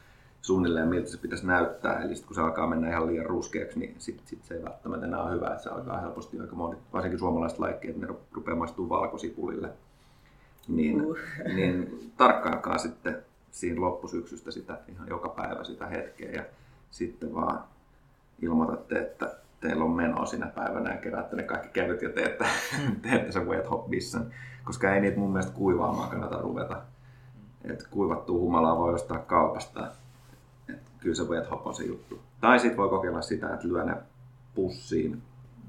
[0.43, 2.03] suunnilleen miltä se pitäisi näyttää.
[2.03, 5.07] Eli sit kun se alkaa mennä ihan liian ruskeaksi, niin sit, sit se ei välttämättä
[5.07, 5.47] enää ole hyvä.
[5.47, 9.69] Että se alkaa helposti aika moni, varsinkin suomalaiset laikkeet, ne rupeaa maistuu valkosipulille.
[10.69, 11.17] Niin, uh.
[11.55, 16.45] niin tarkkailkaa sitten siinä loppusyksystä sitä ihan joka päivä sitä hetkeä ja
[16.95, 17.65] sitten vaan
[18.43, 22.47] ilmoitatte, että teillä on menoa sinä päivänä ja keräätte ne kaikki kevyt ja teette,
[22.79, 22.97] mm.
[23.11, 23.87] teette sen wet hop
[24.65, 26.83] koska ei niitä mun mielestä kuivaamaan kannata ruveta.
[27.65, 29.91] Et kuivattua humalaa voi ostaa kaupasta
[31.05, 32.21] kyllä se wet hop on se juttu.
[32.41, 33.97] Tai sitten voi kokeilla sitä, että lyö ne
[34.55, 35.23] pussiin,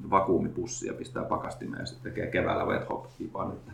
[0.10, 3.52] vakuumipussia pistää pakastimeen ja sitten tekee keväällä wet hop kipan.
[3.52, 3.72] Että,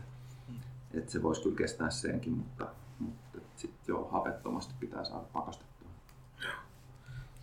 [0.94, 2.68] että se voisi kyllä kestää senkin, mutta,
[3.00, 5.71] mutta sitten jo hapettomasti pitää saada pakastettua.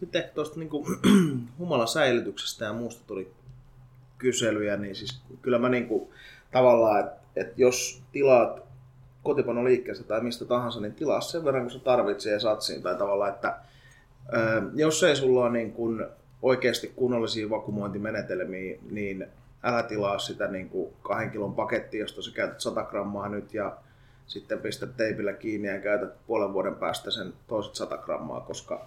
[0.01, 0.71] Sitten tuosta niin
[1.59, 3.33] humalasäilytyksestä ja muusta tuli
[4.19, 6.09] kyselyjä, niin siis kyllä mä niin kuin,
[6.53, 8.63] tavallaan, että, että jos tilaat
[9.23, 12.83] kotipanoliikkeestä tai mistä tahansa, niin tilaa sen verran, kun sä tarvitsee siinä.
[12.83, 13.59] Tai tavallaan, että
[14.75, 16.07] jos ei sulla ole niin kuin
[16.43, 19.27] oikeasti kunnollisia vakumointimenetelmiä, niin
[19.63, 23.77] älä tilaa sitä niin kuin kahden kilon pakettia, josta sä käytät 100 grammaa nyt ja
[24.27, 28.87] sitten pistät teipillä kiinni ja käytät puolen vuoden päästä sen toiset 100 grammaa, koska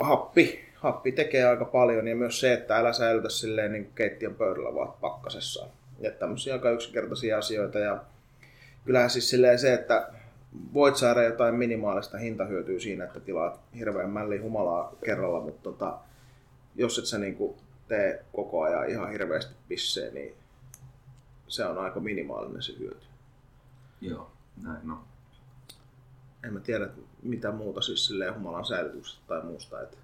[0.00, 4.34] happi, happi tekee aika paljon ja myös se, että älä säilytä silleen niin kuin keittiön
[4.34, 5.66] pöydällä vaan pakkasessa.
[5.98, 8.04] Ja tämmöisiä aika yksinkertaisia asioita ja
[8.84, 10.08] kyllähän siis silleen se, että
[10.74, 15.98] voit saada jotain minimaalista hintahyötyä siinä, että tilaat hirveän mälli humalaa kerralla, mutta tota,
[16.74, 17.56] jos et sä niinku
[17.88, 20.34] tee koko ajan ihan hirveästi pissee, niin
[21.48, 23.06] se on aika minimaalinen se hyöty.
[24.00, 24.30] Joo,
[24.62, 24.98] näin no.
[26.44, 26.88] En mä tiedä
[27.22, 29.82] mitä muuta siis silleen humalan säilytyksestä tai muusta.
[29.82, 29.96] Että...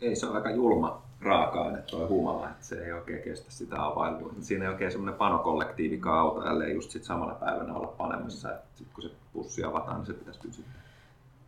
[0.00, 4.34] Ei, se on aika julma raaka-aine tuo humala, että se ei oikein kestä sitä availua.
[4.40, 8.48] Siinä ei oikein semmoinen panokollektiivikaan auta, ellei just sit samana päivänä olla panemassa.
[8.74, 10.74] Sitten kun se pussi avataan, niin se pitäisi kyllä sitten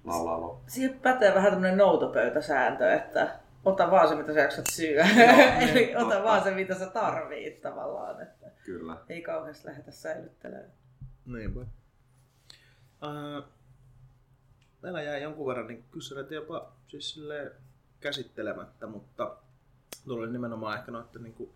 [0.04, 0.70] laulaa loppuun.
[0.70, 5.08] Siihen pätee vähän tämmöinen noutopöytäsääntö, että ota vaan se, mitä sä jaksat syödä.
[5.70, 6.06] Eli totta.
[6.06, 8.22] ota vaan se, mitä sä tarvit tavallaan.
[8.22, 8.96] Että Kyllä.
[9.08, 10.72] Ei kauheasti lähdetä säilyttelemään.
[11.26, 11.60] Niinpä.
[11.60, 13.44] Uh,
[14.82, 17.20] meillä jäi jonkun verran niin kysymyksiä jopa siis
[18.00, 19.36] käsittelemättä, mutta
[20.08, 21.50] oli nimenomaan ehkä noiden niin kuin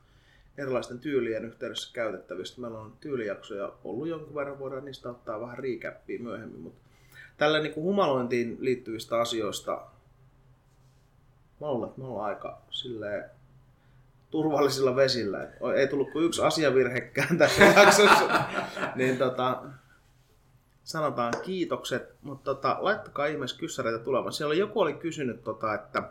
[0.59, 2.61] erilaisten tyylien yhteydessä käytettävistä.
[2.61, 6.89] Meillä on tyylijaksoja ollut jonkun verran, voidaan niistä ottaa vähän riikäppiä myöhemmin, mutta
[7.37, 9.87] tällä niin kuin humalointiin liittyvistä asioista
[11.63, 13.25] mä luulen, että me ollaan aika silleen
[14.31, 15.49] turvallisilla vesillä.
[15.77, 18.45] Ei tullut kuin yksi asiavirhekään tässä jaksossa.
[18.97, 19.63] niin tota,
[20.85, 24.33] sanotaan kiitokset, mutta tota, laittakaa ihmeessä kyssäreitä tulemaan.
[24.33, 26.03] Siellä joku oli kysynyt, tota, että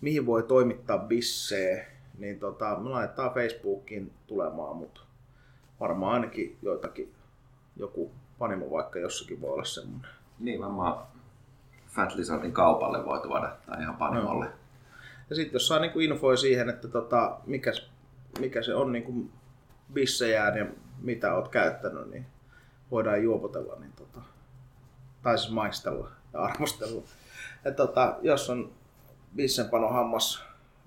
[0.00, 5.00] mihin voi toimittaa bissee, niin tota, me laitetaan Facebookiin tulemaan, mutta
[5.80, 7.14] varmaan ainakin joitakin,
[7.76, 10.10] joku panimo vaikka jossakin voi olla semmoinen.
[10.38, 11.06] Niin, varmaan
[11.86, 14.46] Fat Lizardin kaupalle voi tuoda tai ihan panimolle.
[15.30, 17.72] Ja sitten jos saa niinku infoja siihen, että tota, mikä,
[18.40, 19.30] mikä se on niinku
[19.92, 20.66] bissejään ja
[21.00, 22.26] mitä oot käyttänyt, niin
[22.94, 24.20] voidaan juopotella, niin tota,
[25.22, 27.02] tai siis maistella ja arvostella.
[27.64, 28.72] Ja tota, jos on
[29.36, 30.44] bissenpano hammas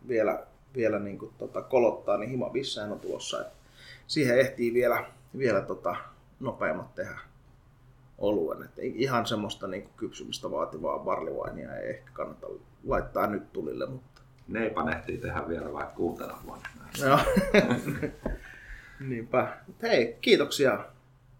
[0.07, 0.43] vielä,
[0.75, 3.41] vielä niin kuin, tota, kolottaa, niin hima bissään on tulossa.
[3.41, 3.47] Et
[4.07, 5.05] siihen ehtii vielä,
[5.37, 5.95] vielä tota,
[6.39, 7.19] nopeammat tehdä
[8.17, 8.63] oluen.
[8.63, 12.47] Et ihan semmoista niin kuin, kypsymistä vaativaa barlivainia ei ehkä kannata
[12.87, 16.69] laittaa nyt tulille, mutta Neipan ehtii tehdä vielä vaikka kuutena vuonna.
[17.01, 17.19] Joo.
[19.09, 19.57] Niinpä.
[19.81, 20.85] Hei, kiitoksia.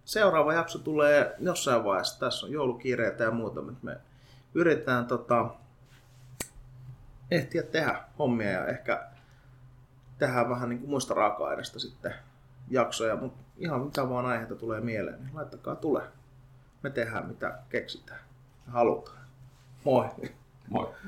[0.08, 2.20] Seuraava jakso tulee jossain vaiheessa.
[2.20, 3.98] Tässä on joulukiireitä ja muuta, mutta me
[4.54, 5.50] yritetään tota,
[7.32, 9.08] ehtiä tehdä hommia ja ehkä
[10.20, 12.14] tehdään vähän niin kuin muista raaka-aineista sitten
[12.70, 16.04] jaksoja, mutta ihan mitä vaan aiheita tulee mieleen, niin laittakaa tulee.
[16.84, 18.20] Me tehdään mitä keksitään
[18.66, 19.26] ja halutaan.
[19.84, 20.10] Moi!
[20.70, 20.94] Moi!